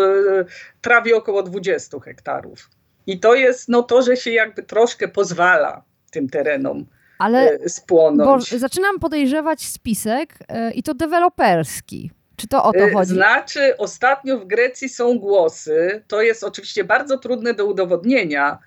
trawi 0.80 1.14
około 1.14 1.42
20 1.42 2.00
hektarów. 2.00 2.70
I 3.06 3.20
to 3.20 3.34
jest 3.34 3.68
no 3.68 3.82
to, 3.82 4.02
że 4.02 4.16
się 4.16 4.30
jakby 4.30 4.62
troszkę 4.62 5.08
pozwala 5.08 5.87
tym 6.10 6.28
terenom 6.28 6.86
Ale 7.18 7.58
bo 7.62 7.68
spłonąć. 7.68 8.50
zaczynam 8.50 8.98
podejrzewać 8.98 9.66
spisek 9.66 10.34
e, 10.48 10.70
i 10.70 10.82
to 10.82 10.94
deweloperski. 10.94 12.10
Czy 12.36 12.48
to 12.48 12.64
o 12.64 12.72
to 12.72 12.86
Y, 12.86 12.92
chodzi? 12.92 13.12
Znaczy, 13.12 13.76
ostatnio 13.76 14.38
w 14.38 14.46
Grecji 14.46 14.88
są 14.88 15.18
głosy, 15.18 16.02
to 16.08 16.22
jest 16.22 16.44
oczywiście 16.44 16.84
bardzo 16.84 17.18
trudne 17.18 17.54
do 17.54 17.66
udowodnienia, 17.66 18.58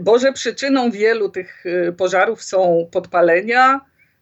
bo 0.00 0.18
że 0.18 0.32
przyczyną 0.32 0.90
wielu 0.90 1.28
tych 1.28 1.64
pożarów 1.96 2.42
są 2.42 2.88
podpalenia, 2.92 3.80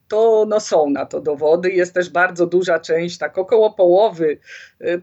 to 0.09 0.45
no, 0.49 0.61
są 0.61 0.91
na 0.91 1.07
to 1.07 1.21
dowody. 1.21 1.71
Jest 1.71 1.95
też 1.95 2.11
bardzo 2.11 2.47
duża 2.47 2.79
część, 2.79 3.19
tak 3.19 3.39
około 3.39 3.73
połowy 3.73 4.39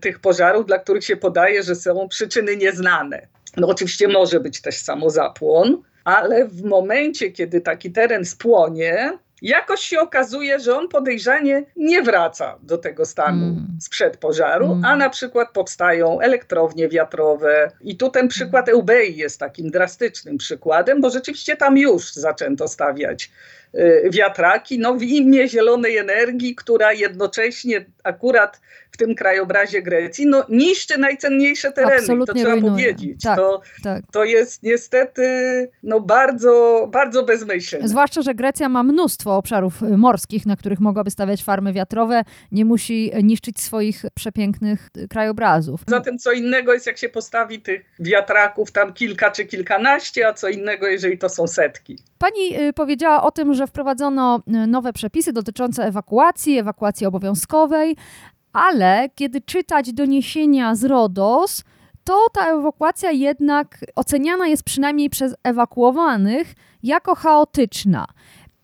tych 0.01 0.19
pożarów, 0.19 0.65
dla 0.65 0.79
których 0.79 1.03
się 1.05 1.17
podaje, 1.17 1.63
że 1.63 1.75
są 1.75 2.07
przyczyny 2.07 2.57
nieznane. 2.57 3.27
No 3.57 3.67
oczywiście 3.67 4.07
może 4.07 4.39
być 4.39 4.61
też 4.61 4.77
samozapłon, 4.77 5.81
ale 6.05 6.45
w 6.45 6.63
momencie, 6.63 7.31
kiedy 7.31 7.61
taki 7.61 7.91
teren 7.91 8.25
spłonie, 8.25 9.17
jakoś 9.41 9.79
się 9.79 9.99
okazuje, 9.99 10.59
że 10.59 10.75
on 10.77 10.87
podejrzanie 10.89 11.63
nie 11.75 12.01
wraca 12.01 12.57
do 12.61 12.77
tego 12.77 13.05
stanu 13.05 13.43
Mm. 13.45 13.67
sprzed 13.81 14.17
pożaru, 14.17 14.65
Mm. 14.65 14.85
a 14.85 14.95
na 14.95 15.09
przykład 15.09 15.51
powstają 15.53 16.19
elektrownie 16.19 16.89
wiatrowe. 16.89 17.71
I 17.81 17.97
tu 17.97 18.09
ten 18.09 18.27
przykład 18.27 18.69
Eubei 18.69 19.17
jest 19.17 19.39
takim 19.39 19.71
drastycznym 19.71 20.37
przykładem, 20.37 21.01
bo 21.01 21.09
rzeczywiście 21.09 21.55
tam 21.57 21.77
już 21.77 22.13
zaczęto 22.13 22.67
stawiać 22.67 23.31
wiatraki, 24.11 24.79
no 24.79 24.93
w 24.93 25.03
imię 25.03 25.47
zielonej 25.47 25.97
energii, 25.97 26.55
która 26.55 26.93
jednocześnie 26.93 27.85
akurat 28.03 28.61
w 28.95 28.97
tym 28.97 29.15
krajobrazie 29.15 29.81
Grecji 29.81 30.25
no, 30.27 30.45
niszczy 30.49 30.97
najcenniejsze 30.97 31.71
tereny. 31.71 31.95
Absolutnie 31.95 32.25
to 32.25 32.33
trzeba 32.33 32.51
rujnuje. 32.51 32.93
powiedzieć. 32.93 33.21
Tak. 33.23 33.37
To, 33.37 33.61
Tak. 33.83 34.03
to 34.11 34.23
jest 34.23 34.63
niestety 34.63 35.23
no, 35.83 35.99
bardzo, 35.99 36.87
bardzo 36.91 37.23
bezmyślne. 37.23 37.87
Zwłaszcza, 37.87 38.21
że 38.21 38.35
Grecja 38.35 38.69
ma 38.69 38.83
mnóstwo 38.83 39.37
obszarów 39.37 39.83
y, 39.83 39.97
morskich, 39.97 40.45
na 40.45 40.55
których 40.55 40.79
mogłaby 40.79 41.11
stawiać 41.11 41.43
farmy 41.43 41.73
wiatrowe, 41.73 42.23
nie 42.51 42.65
musi 42.65 43.11
y, 43.17 43.23
niszczyć 43.23 43.61
swoich 43.61 44.05
przepięknych 44.13 44.89
y, 44.97 45.07
krajobrazów. 45.07 45.81
Zatem 45.87 46.17
co 46.19 46.31
innego 46.31 46.73
jest, 46.73 46.87
jak 46.87 46.97
się 46.97 47.09
postawi 47.09 47.61
tych 47.61 47.85
wiatraków 47.99 48.71
tam 48.71 48.93
kilka 48.93 49.31
czy 49.31 49.45
kilkanaście, 49.45 50.27
a 50.27 50.33
co 50.33 50.49
innego, 50.49 50.87
jeżeli 50.87 51.17
to 51.17 51.29
są 51.29 51.47
setki. 51.47 51.97
Pani 52.17 52.59
y, 52.61 52.73
powiedziała 52.73 53.23
o 53.23 53.31
tym, 53.31 53.53
że 53.53 53.64
wprowadzono 53.67 54.39
y, 54.63 54.67
nowe 54.67 54.93
przepisy 54.93 55.33
dotyczące 55.33 55.85
ewakuacji, 55.85 56.57
ewakuacji 56.57 57.07
obowiązkowej, 57.07 57.95
ale 58.53 59.09
kiedy 59.15 59.41
czytać 59.41 59.93
doniesienia 59.93 60.75
z 60.75 60.83
RODOS, 60.83 61.63
to 62.03 62.27
ta 62.33 62.45
ewakuacja 62.45 63.11
jednak 63.11 63.85
oceniana 63.95 64.47
jest 64.47 64.63
przynajmniej 64.63 65.09
przez 65.09 65.35
ewakuowanych 65.43 66.53
jako 66.83 67.15
chaotyczna. 67.15 68.07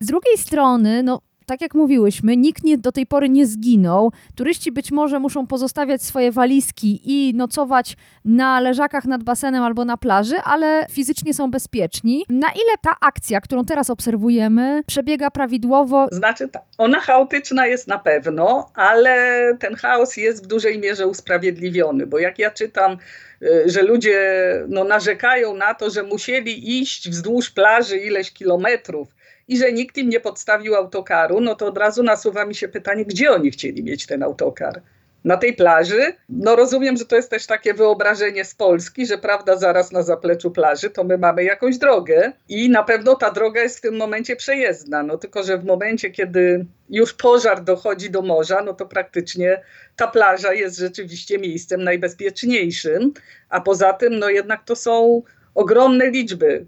Z 0.00 0.06
drugiej 0.06 0.38
strony, 0.38 1.02
no, 1.02 1.20
tak 1.46 1.60
jak 1.60 1.74
mówiłyśmy, 1.74 2.36
nikt 2.36 2.64
nie, 2.64 2.78
do 2.78 2.92
tej 2.92 3.06
pory 3.06 3.28
nie 3.28 3.46
zginął. 3.46 4.12
Turyści 4.34 4.72
być 4.72 4.90
może 4.90 5.18
muszą 5.18 5.46
pozostawiać 5.46 6.02
swoje 6.02 6.32
walizki 6.32 7.00
i 7.04 7.34
nocować 7.34 7.96
na 8.24 8.60
leżakach 8.60 9.04
nad 9.04 9.22
basenem 9.22 9.62
albo 9.62 9.84
na 9.84 9.96
plaży, 9.96 10.36
ale 10.44 10.86
fizycznie 10.90 11.34
są 11.34 11.50
bezpieczni. 11.50 12.24
Na 12.28 12.48
ile 12.48 12.76
ta 12.82 12.96
akcja, 13.00 13.40
którą 13.40 13.64
teraz 13.64 13.90
obserwujemy, 13.90 14.82
przebiega 14.86 15.30
prawidłowo? 15.30 16.06
Znaczy, 16.10 16.48
tak, 16.48 16.62
ona 16.78 17.00
chaotyczna 17.00 17.66
jest 17.66 17.88
na 17.88 17.98
pewno, 17.98 18.70
ale 18.74 19.42
ten 19.60 19.74
chaos 19.74 20.16
jest 20.16 20.44
w 20.44 20.46
dużej 20.46 20.78
mierze 20.78 21.06
usprawiedliwiony, 21.06 22.06
bo 22.06 22.18
jak 22.18 22.38
ja 22.38 22.50
czytam, 22.50 22.96
y, 23.42 23.62
że 23.66 23.82
ludzie 23.82 24.20
no, 24.68 24.84
narzekają 24.84 25.54
na 25.54 25.74
to, 25.74 25.90
że 25.90 26.02
musieli 26.02 26.80
iść 26.80 27.10
wzdłuż 27.10 27.50
plaży 27.50 27.98
ileś 27.98 28.32
kilometrów 28.32 29.08
i 29.48 29.58
że 29.58 29.72
nikt 29.72 29.98
im 29.98 30.08
nie 30.08 30.20
podstawił 30.20 30.74
autokaru, 30.74 31.40
no 31.40 31.54
to 31.54 31.66
od 31.66 31.78
razu 31.78 32.02
nasuwa 32.02 32.46
mi 32.46 32.54
się 32.54 32.68
pytanie, 32.68 33.04
gdzie 33.04 33.32
oni 33.32 33.50
chcieli 33.50 33.82
mieć 33.82 34.06
ten 34.06 34.22
autokar? 34.22 34.82
Na 35.24 35.36
tej 35.36 35.52
plaży? 35.52 36.14
No 36.28 36.56
rozumiem, 36.56 36.96
że 36.96 37.04
to 37.04 37.16
jest 37.16 37.30
też 37.30 37.46
takie 37.46 37.74
wyobrażenie 37.74 38.44
z 38.44 38.54
Polski, 38.54 39.06
że 39.06 39.18
prawda, 39.18 39.56
zaraz 39.56 39.92
na 39.92 40.02
zapleczu 40.02 40.50
plaży 40.50 40.90
to 40.90 41.04
my 41.04 41.18
mamy 41.18 41.44
jakąś 41.44 41.78
drogę 41.78 42.32
i 42.48 42.70
na 42.70 42.82
pewno 42.82 43.14
ta 43.14 43.30
droga 43.30 43.60
jest 43.60 43.78
w 43.78 43.80
tym 43.80 43.96
momencie 43.96 44.36
przejezdna. 44.36 45.02
No 45.02 45.18
tylko, 45.18 45.42
że 45.42 45.58
w 45.58 45.64
momencie, 45.64 46.10
kiedy 46.10 46.66
już 46.90 47.12
pożar 47.12 47.64
dochodzi 47.64 48.10
do 48.10 48.22
morza, 48.22 48.62
no 48.64 48.74
to 48.74 48.86
praktycznie 48.86 49.62
ta 49.96 50.06
plaża 50.06 50.52
jest 50.52 50.78
rzeczywiście 50.78 51.38
miejscem 51.38 51.84
najbezpieczniejszym, 51.84 53.12
a 53.48 53.60
poza 53.60 53.92
tym, 53.92 54.18
no 54.18 54.28
jednak 54.30 54.64
to 54.64 54.76
są 54.76 55.22
ogromne 55.54 56.10
liczby. 56.10 56.66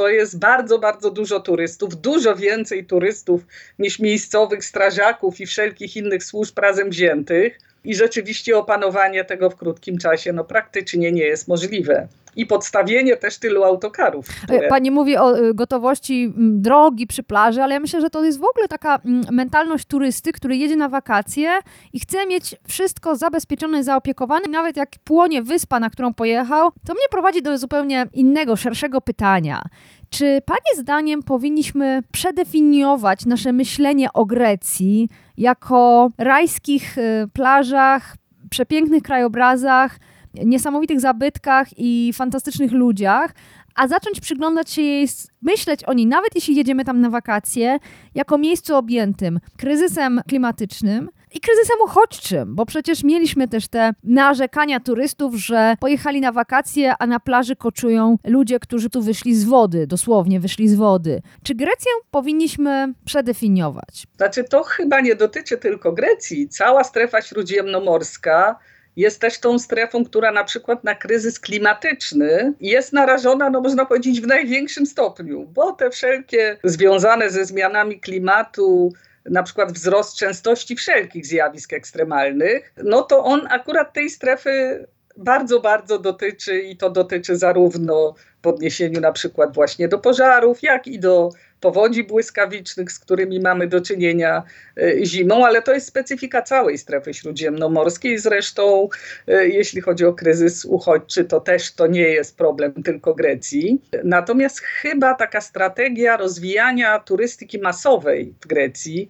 To 0.00 0.08
jest 0.08 0.38
bardzo, 0.38 0.78
bardzo 0.78 1.10
dużo 1.10 1.40
turystów, 1.40 2.00
dużo 2.00 2.36
więcej 2.36 2.84
turystów 2.86 3.46
niż 3.78 3.98
miejscowych 3.98 4.64
strażaków 4.64 5.40
i 5.40 5.46
wszelkich 5.46 5.96
innych 5.96 6.24
służb 6.24 6.58
razem 6.58 6.90
wziętych. 6.90 7.58
i 7.84 7.94
rzeczywiście 7.94 8.58
opanowanie 8.58 9.24
tego 9.24 9.50
w 9.50 9.56
krótkim 9.56 9.98
czasie 9.98 10.32
no, 10.32 10.44
praktycznie 10.44 11.12
nie 11.12 11.22
jest 11.22 11.48
możliwe 11.48 12.08
i 12.36 12.46
podstawienie 12.46 13.16
też 13.16 13.38
tylu 13.38 13.64
autokarów. 13.64 14.26
Które... 14.42 14.68
Pani 14.68 14.90
mówi 14.90 15.16
o 15.16 15.38
y, 15.38 15.54
gotowości 15.54 16.32
drogi 16.36 17.06
przy 17.06 17.22
plaży, 17.22 17.62
ale 17.62 17.74
ja 17.74 17.80
myślę, 17.80 18.00
że 18.00 18.10
to 18.10 18.24
jest 18.24 18.40
w 18.40 18.44
ogóle 18.44 18.68
taka 18.68 19.00
mentalność 19.32 19.84
turysty, 19.84 20.32
który 20.32 20.56
jedzie 20.56 20.76
na 20.76 20.88
wakacje 20.88 21.50
i 21.92 22.00
chce 22.00 22.26
mieć 22.26 22.56
wszystko 22.68 23.16
zabezpieczone, 23.16 23.84
zaopiekowane. 23.84 24.44
Nawet 24.50 24.76
jak 24.76 24.88
płonie 25.04 25.42
wyspa, 25.42 25.80
na 25.80 25.90
którą 25.90 26.14
pojechał, 26.14 26.70
to 26.86 26.94
mnie 26.94 27.04
prowadzi 27.10 27.42
do 27.42 27.58
zupełnie 27.58 28.06
innego, 28.12 28.56
szerszego 28.56 29.00
pytania. 29.00 29.62
Czy 30.10 30.42
Pani 30.46 30.82
zdaniem 30.82 31.22
powinniśmy 31.22 32.02
przedefiniować 32.12 33.26
nasze 33.26 33.52
myślenie 33.52 34.12
o 34.12 34.24
Grecji 34.24 35.08
jako 35.36 36.10
rajskich 36.18 36.98
y, 36.98 37.28
plażach, 37.32 38.16
przepięknych 38.50 39.02
krajobrazach, 39.02 39.98
niesamowitych 40.34 41.00
zabytkach 41.00 41.68
i 41.76 42.12
fantastycznych 42.14 42.72
ludziach, 42.72 43.34
a 43.74 43.88
zacząć 43.88 44.20
przyglądać 44.20 44.70
się 44.70 44.82
jej, 44.82 45.08
myśleć 45.42 45.84
o 45.84 45.92
niej, 45.92 46.06
nawet 46.06 46.34
jeśli 46.34 46.56
jedziemy 46.56 46.84
tam 46.84 47.00
na 47.00 47.10
wakacje, 47.10 47.78
jako 48.14 48.38
miejscu 48.38 48.76
objętym 48.76 49.40
kryzysem 49.56 50.20
klimatycznym 50.28 51.10
i 51.34 51.40
kryzysem 51.40 51.76
uchodźczym, 51.84 52.54
bo 52.54 52.66
przecież 52.66 53.04
mieliśmy 53.04 53.48
też 53.48 53.68
te 53.68 53.92
narzekania 54.04 54.80
turystów, 54.80 55.34
że 55.34 55.74
pojechali 55.80 56.20
na 56.20 56.32
wakacje, 56.32 56.94
a 56.98 57.06
na 57.06 57.20
plaży 57.20 57.56
koczują 57.56 58.16
ludzie, 58.24 58.60
którzy 58.60 58.90
tu 58.90 59.02
wyszli 59.02 59.34
z 59.34 59.44
wody, 59.44 59.86
dosłownie 59.86 60.40
wyszli 60.40 60.68
z 60.68 60.74
wody. 60.74 61.22
Czy 61.42 61.54
Grecję 61.54 61.92
powinniśmy 62.10 62.94
przedefiniować? 63.04 64.06
Znaczy, 64.16 64.44
to 64.44 64.62
chyba 64.62 65.00
nie 65.00 65.14
dotyczy 65.14 65.58
tylko 65.58 65.92
Grecji. 65.92 66.48
Cała 66.48 66.84
strefa 66.84 67.22
śródziemnomorska 67.22 68.58
jest 69.00 69.20
też 69.20 69.38
tą 69.38 69.58
strefą, 69.58 70.04
która 70.04 70.32
na 70.32 70.44
przykład 70.44 70.84
na 70.84 70.94
kryzys 70.94 71.40
klimatyczny 71.40 72.52
jest 72.60 72.92
narażona, 72.92 73.50
no 73.50 73.60
można 73.60 73.86
powiedzieć, 73.86 74.20
w 74.20 74.26
największym 74.26 74.86
stopniu, 74.86 75.46
bo 75.54 75.72
te 75.72 75.90
wszelkie 75.90 76.58
związane 76.64 77.30
ze 77.30 77.44
zmianami 77.44 78.00
klimatu, 78.00 78.92
na 79.24 79.42
przykład 79.42 79.72
wzrost 79.72 80.16
częstości 80.16 80.76
wszelkich 80.76 81.26
zjawisk 81.26 81.72
ekstremalnych, 81.72 82.74
no 82.84 83.02
to 83.02 83.24
on 83.24 83.46
akurat 83.50 83.92
tej 83.92 84.10
strefy 84.10 84.86
bardzo, 85.16 85.60
bardzo 85.60 85.98
dotyczy 85.98 86.60
i 86.60 86.76
to 86.76 86.90
dotyczy 86.90 87.36
zarówno 87.36 88.14
w 88.42 88.46
odniesieniu 88.46 89.00
na 89.00 89.12
przykład 89.12 89.54
właśnie 89.54 89.88
do 89.88 89.98
pożarów, 89.98 90.62
jak 90.62 90.86
i 90.86 90.98
do 90.98 91.30
powodzi 91.60 92.04
błyskawicznych, 92.04 92.92
z 92.92 92.98
którymi 92.98 93.40
mamy 93.40 93.66
do 93.66 93.80
czynienia 93.80 94.42
e, 94.76 95.04
zimą, 95.04 95.46
ale 95.46 95.62
to 95.62 95.74
jest 95.74 95.86
specyfika 95.86 96.42
całej 96.42 96.78
strefy 96.78 97.14
śródziemnomorskiej. 97.14 98.18
Zresztą, 98.18 98.88
e, 99.28 99.48
jeśli 99.48 99.80
chodzi 99.80 100.04
o 100.04 100.12
kryzys 100.12 100.64
uchodźczy, 100.64 101.24
to 101.24 101.40
też 101.40 101.72
to 101.72 101.86
nie 101.86 102.08
jest 102.08 102.36
problem 102.36 102.82
tylko 102.82 103.14
Grecji. 103.14 103.80
Natomiast 104.04 104.60
chyba 104.60 105.14
taka 105.14 105.40
strategia 105.40 106.16
rozwijania 106.16 106.98
turystyki 106.98 107.58
masowej 107.58 108.34
w 108.40 108.46
Grecji 108.46 109.08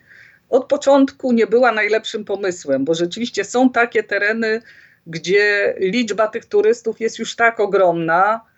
od 0.48 0.64
początku 0.64 1.32
nie 1.32 1.46
była 1.46 1.72
najlepszym 1.72 2.24
pomysłem, 2.24 2.84
bo 2.84 2.94
rzeczywiście 2.94 3.44
są 3.44 3.70
takie 3.70 4.02
tereny, 4.02 4.62
gdzie 5.06 5.74
liczba 5.78 6.28
tych 6.28 6.44
turystów 6.44 7.00
jest 7.00 7.18
już 7.18 7.36
tak 7.36 7.60
ogromna, 7.60 8.40
Y, 8.40 8.49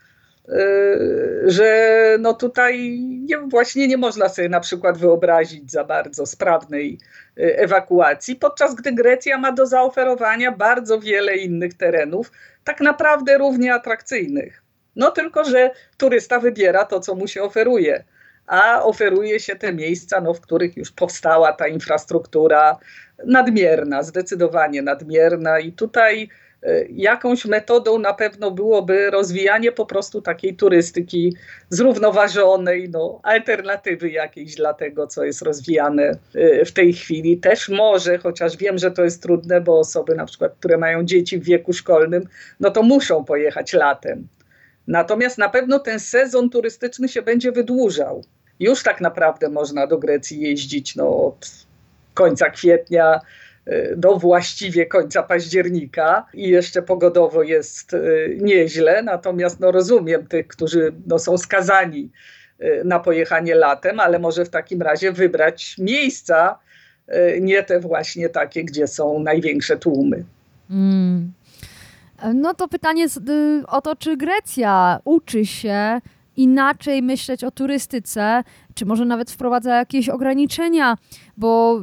że 1.47 2.17
no 2.21 2.35
tutaj 2.35 3.01
nie, 3.01 3.39
właśnie 3.39 3.89
nie 3.89 3.97
można 3.97 4.29
sobie 4.29 4.49
na 4.49 4.61
przykład 4.61 4.99
wyobrazić 4.99 5.71
za 5.71 5.85
bardzo 5.85 6.27
sprawnej 6.27 6.99
y, 7.39 7.59
ewakuacji, 7.59 8.37
podczas 8.37 8.75
gdy 8.75 8.93
Grecja 8.93 9.39
ma 9.39 9.53
do 9.53 9.67
zaoferowania 9.67 10.53
bardzo 10.53 11.01
wiele 11.01 11.37
innych 11.37 11.75
terenów, 11.75 12.33
tak 12.65 12.81
naprawdę 12.81 13.39
równie 13.39 13.75
atrakcyjnych. 13.75 14.63
No 14.97 15.11
tylko, 15.11 15.45
że 15.45 15.71
turysta 15.97 16.41
wybiera 16.41 16.85
to, 16.85 17.01
co 17.01 17.15
mu 17.15 17.29
się 17.29 17.43
oferuje, 17.43 18.05
a 18.47 18.83
oferuje 18.83 19.41
się 19.41 19.57
te 19.57 19.73
miejsca, 19.73 20.21
no, 20.21 20.35
w 20.35 20.41
których 20.41 20.77
już 20.77 20.91
powstała 20.91 21.53
ta 21.53 21.69
infrastruktura 21.69 22.79
nadmierna, 23.27 24.03
zdecydowanie 24.03 24.83
nadmierna 24.83 25.59
i 25.59 25.73
tutaj 25.73 26.29
jakąś 26.91 27.45
metodą 27.45 27.99
na 27.99 28.15
pewno 28.15 28.51
byłoby 28.51 29.11
rozwijanie 29.11 29.73
po 29.73 29.87
prostu 29.87 30.23
takiej 30.23 30.57
turystyki 30.57 31.37
zrównoważonej, 31.71 32.89
no, 32.89 33.21
alternatywy 33.23 34.11
jakiejś 34.11 34.55
dla 34.55 34.75
tego, 34.75 35.07
co 35.07 35.25
jest 35.25 35.43
rozwijane 35.43 36.13
y, 36.37 36.65
w 36.65 36.73
tej 36.73 36.93
chwili. 36.93 37.39
Też 37.39 37.69
może, 37.69 38.19
chociaż 38.19 38.57
wiem, 38.57 38.79
że 38.79 38.91
to 38.91 39.05
jest 39.05 39.23
trudne, 39.23 39.61
bo 39.61 39.79
osoby 39.79 40.15
na 40.15 40.27
przykład, 40.27 40.55
które 40.59 40.79
mają 40.79 41.05
dzieci 41.05 41.39
w 41.39 41.45
wieku 41.45 41.73
szkolnym, 41.73 42.29
no 42.61 42.71
to 42.71 42.83
muszą 42.83 43.25
pojechać 43.25 43.73
latem. 43.73 44.29
Natomiast 44.87 45.39
na 45.39 45.49
pewno 45.49 45.79
ten 45.79 46.01
sezon 46.01 46.51
turystyczny 46.51 47.09
się 47.09 47.23
będzie 47.23 47.53
wydłużał. 47.53 48.25
Już 48.61 48.83
tak 48.83 49.01
naprawdę 49.01 49.49
można 49.49 49.87
do 49.87 49.99
Grecji 49.99 50.41
jeździć 50.41 50.97
no, 50.97 51.25
od 51.27 51.51
końca 52.15 52.51
kwietnia 52.51 53.21
do 53.97 54.17
właściwie 54.17 54.87
końca 54.87 55.23
października 55.23 56.27
i 56.35 56.49
jeszcze 56.49 56.83
pogodowo 56.83 57.43
jest 57.43 57.95
y, 57.95 58.39
nieźle, 58.41 59.03
natomiast 59.03 59.61
no 59.61 59.73
rozumiem 59.73 60.27
tych, 60.27 60.47
którzy 60.47 60.93
no 61.07 61.19
są 61.19 61.39
skazani 61.39 62.11
y, 62.61 62.83
na 62.85 63.01
pojechanie 63.01 63.55
latem, 63.55 64.01
ale 64.01 64.19
może 64.19 64.45
w 64.45 64.51
takim 64.51 64.83
razie 64.83 65.13
wybrać 65.13 65.77
miejsca, 65.79 66.59
nie 67.41 67.63
te 67.63 67.81
właśnie 67.81 68.29
takie, 68.29 68.65
gdzie 68.65 68.87
są 68.87 69.19
największe 69.19 69.77
tłumy. 69.77 70.25
Mm. 70.71 71.33
No 72.35 72.55
to 72.55 72.69
pytanie 72.69 73.07
o 73.69 73.81
to, 73.81 73.97
czy 73.97 74.17
Grecja 74.17 75.01
uczy 75.05 75.47
się 75.47 76.01
inaczej 76.37 77.03
myśleć 77.03 77.45
o 77.45 77.51
turystyce, 77.51 78.43
czy 78.75 78.87
może 78.87 79.05
nawet 79.05 79.31
wprowadza 79.31 79.77
jakieś 79.77 80.09
ograniczenia, 80.09 80.97
bo 81.37 81.81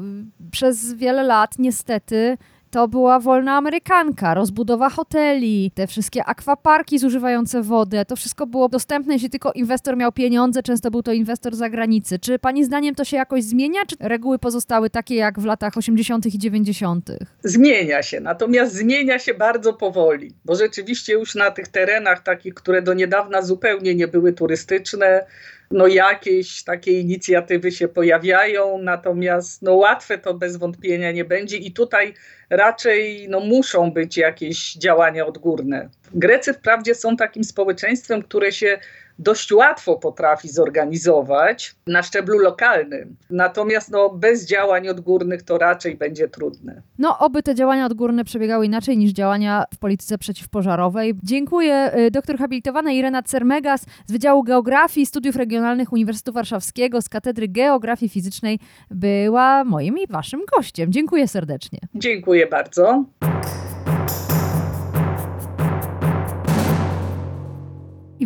przez 0.51 0.93
wiele 0.93 1.23
lat 1.23 1.59
niestety 1.59 2.37
to 2.71 2.87
była 2.87 3.19
wolna 3.19 3.57
amerykanka, 3.57 4.33
rozbudowa 4.33 4.89
hoteli, 4.89 5.71
te 5.75 5.87
wszystkie 5.87 6.25
akwaparki 6.25 6.99
zużywające 6.99 7.61
wodę. 7.61 8.05
To 8.05 8.15
wszystko 8.15 8.47
było 8.47 8.69
dostępne, 8.69 9.13
jeśli 9.13 9.29
tylko 9.29 9.51
inwestor 9.51 9.97
miał 9.97 10.11
pieniądze, 10.11 10.63
często 10.63 10.91
był 10.91 11.03
to 11.03 11.13
inwestor 11.13 11.55
z 11.55 11.57
zagranicy. 11.57 12.19
Czy 12.19 12.39
pani 12.39 12.65
zdaniem 12.65 12.95
to 12.95 13.05
się 13.05 13.17
jakoś 13.17 13.43
zmienia, 13.43 13.79
czy 13.87 13.95
reguły 13.99 14.39
pozostały 14.39 14.89
takie 14.89 15.15
jak 15.15 15.39
w 15.39 15.45
latach 15.45 15.77
80. 15.77 16.25
i 16.25 16.39
90.? 16.39 17.11
Zmienia 17.43 18.03
się, 18.03 18.19
natomiast 18.19 18.73
zmienia 18.75 19.19
się 19.19 19.33
bardzo 19.33 19.73
powoli, 19.73 20.31
bo 20.45 20.55
rzeczywiście 20.55 21.13
już 21.13 21.35
na 21.35 21.51
tych 21.51 21.67
terenach 21.67 22.23
takich, 22.23 22.53
które 22.53 22.81
do 22.81 22.93
niedawna 22.93 23.41
zupełnie 23.41 23.95
nie 23.95 24.07
były 24.07 24.33
turystyczne, 24.33 25.25
no 25.71 25.87
jakieś 25.87 26.63
takie 26.63 26.99
inicjatywy 26.99 27.71
się 27.71 27.87
pojawiają, 27.87 28.77
natomiast 28.77 29.61
no 29.61 29.73
łatwe 29.73 30.17
to 30.17 30.33
bez 30.33 30.57
wątpienia 30.57 31.11
nie 31.11 31.25
będzie 31.25 31.57
i 31.57 31.71
tutaj 31.71 32.13
raczej 32.49 33.27
no 33.29 33.39
muszą 33.39 33.91
być 33.91 34.17
jakieś 34.17 34.73
działania 34.73 35.25
odgórne. 35.25 35.89
Grecy 36.13 36.53
wprawdzie 36.53 36.95
są 36.95 37.17
takim 37.17 37.43
społeczeństwem, 37.43 38.23
które 38.23 38.51
się 38.51 38.77
dość 39.19 39.51
łatwo 39.51 39.95
potrafi 39.95 40.49
zorganizować 40.49 41.75
na 41.87 42.03
szczeblu 42.03 42.39
lokalnym. 42.39 43.15
Natomiast 43.29 43.91
no, 43.91 44.09
bez 44.09 44.45
działań 44.45 44.87
odgórnych 44.87 45.43
to 45.43 45.57
raczej 45.57 45.97
będzie 45.97 46.27
trudne. 46.27 46.81
No, 46.99 47.19
oby 47.19 47.43
te 47.43 47.55
działania 47.55 47.85
odgórne 47.85 48.23
przebiegały 48.23 48.65
inaczej 48.65 48.97
niż 48.97 49.11
działania 49.11 49.63
w 49.73 49.77
polityce 49.77 50.17
przeciwpożarowej. 50.17 51.13
Dziękuję 51.23 51.91
y, 51.97 52.11
doktor 52.11 52.37
habilitowana 52.37 52.91
Irena 52.91 53.23
Cermegas 53.23 53.85
z 54.05 54.11
Wydziału 54.11 54.43
Geografii 54.43 55.05
Studiów 55.05 55.35
Regionalnych 55.35 55.93
Uniwersytetu 55.93 56.33
Warszawskiego 56.33 57.01
z 57.01 57.09
Katedry 57.09 57.47
Geografii 57.47 58.09
Fizycznej 58.09 58.59
była 58.91 59.63
moim 59.63 59.97
i 59.97 60.07
waszym 60.07 60.41
gościem. 60.57 60.91
Dziękuję 60.91 61.27
serdecznie. 61.27 61.79
Dziękuję 61.95 62.47
bardzo. 62.47 63.05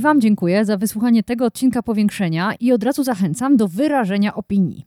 Wam 0.03 0.21
dziękuję 0.21 0.65
za 0.65 0.77
wysłuchanie 0.77 1.23
tego 1.23 1.45
odcinka 1.45 1.83
powiększenia 1.83 2.53
i 2.59 2.71
od 2.71 2.83
razu 2.83 3.03
zachęcam 3.03 3.57
do 3.57 3.67
wyrażenia 3.67 4.35
opinii. 4.35 4.85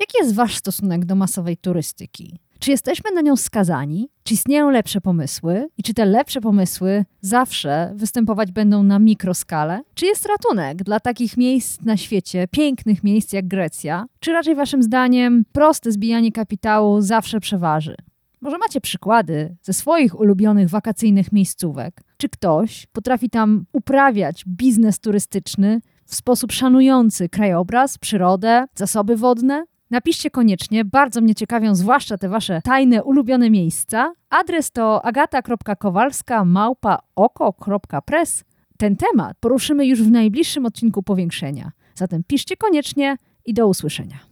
Jaki 0.00 0.12
jest 0.20 0.34
Wasz 0.34 0.56
stosunek 0.56 1.04
do 1.04 1.14
masowej 1.14 1.56
turystyki? 1.56 2.38
Czy 2.58 2.70
jesteśmy 2.70 3.10
na 3.10 3.20
nią 3.20 3.36
skazani? 3.36 4.08
Czy 4.22 4.34
istnieją 4.34 4.70
lepsze 4.70 5.00
pomysły? 5.00 5.68
I 5.78 5.82
czy 5.82 5.94
te 5.94 6.04
lepsze 6.04 6.40
pomysły 6.40 7.04
zawsze 7.20 7.92
występować 7.94 8.52
będą 8.52 8.82
na 8.82 8.98
mikroskalę? 8.98 9.80
Czy 9.94 10.06
jest 10.06 10.26
ratunek 10.26 10.82
dla 10.82 11.00
takich 11.00 11.36
miejsc 11.36 11.80
na 11.80 11.96
świecie, 11.96 12.48
pięknych 12.48 13.04
miejsc 13.04 13.32
jak 13.32 13.48
Grecja? 13.48 14.06
Czy 14.20 14.32
raczej 14.32 14.54
Waszym 14.54 14.82
zdaniem 14.82 15.44
proste 15.52 15.92
zbijanie 15.92 16.32
kapitału 16.32 17.00
zawsze 17.00 17.40
przeważy? 17.40 17.94
Może 18.40 18.58
macie 18.58 18.80
przykłady 18.80 19.56
ze 19.62 19.72
swoich 19.72 20.20
ulubionych 20.20 20.68
wakacyjnych 20.68 21.32
miejscówek? 21.32 22.00
Czy 22.22 22.28
ktoś 22.28 22.86
potrafi 22.86 23.30
tam 23.30 23.64
uprawiać 23.72 24.44
biznes 24.48 25.00
turystyczny 25.00 25.80
w 26.04 26.14
sposób 26.14 26.52
szanujący 26.52 27.28
krajobraz, 27.28 27.98
przyrodę, 27.98 28.66
zasoby 28.74 29.16
wodne? 29.16 29.64
Napiszcie 29.90 30.30
koniecznie, 30.30 30.84
bardzo 30.84 31.20
mnie 31.20 31.34
ciekawią 31.34 31.74
zwłaszcza 31.74 32.18
te 32.18 32.28
wasze 32.28 32.60
tajne, 32.64 33.04
ulubione 33.04 33.50
miejsca. 33.50 34.12
Adres 34.30 34.70
to 34.70 35.04
agata.kowalska 35.04 36.44
małpa 36.44 36.98
oko.press. 37.16 38.44
Ten 38.76 38.96
temat 38.96 39.36
poruszymy 39.40 39.86
już 39.86 40.02
w 40.02 40.10
najbliższym 40.10 40.66
odcinku 40.66 41.02
Powiększenia. 41.02 41.70
Zatem 41.94 42.22
piszcie 42.26 42.56
koniecznie 42.56 43.16
i 43.44 43.54
do 43.54 43.68
usłyszenia. 43.68 44.31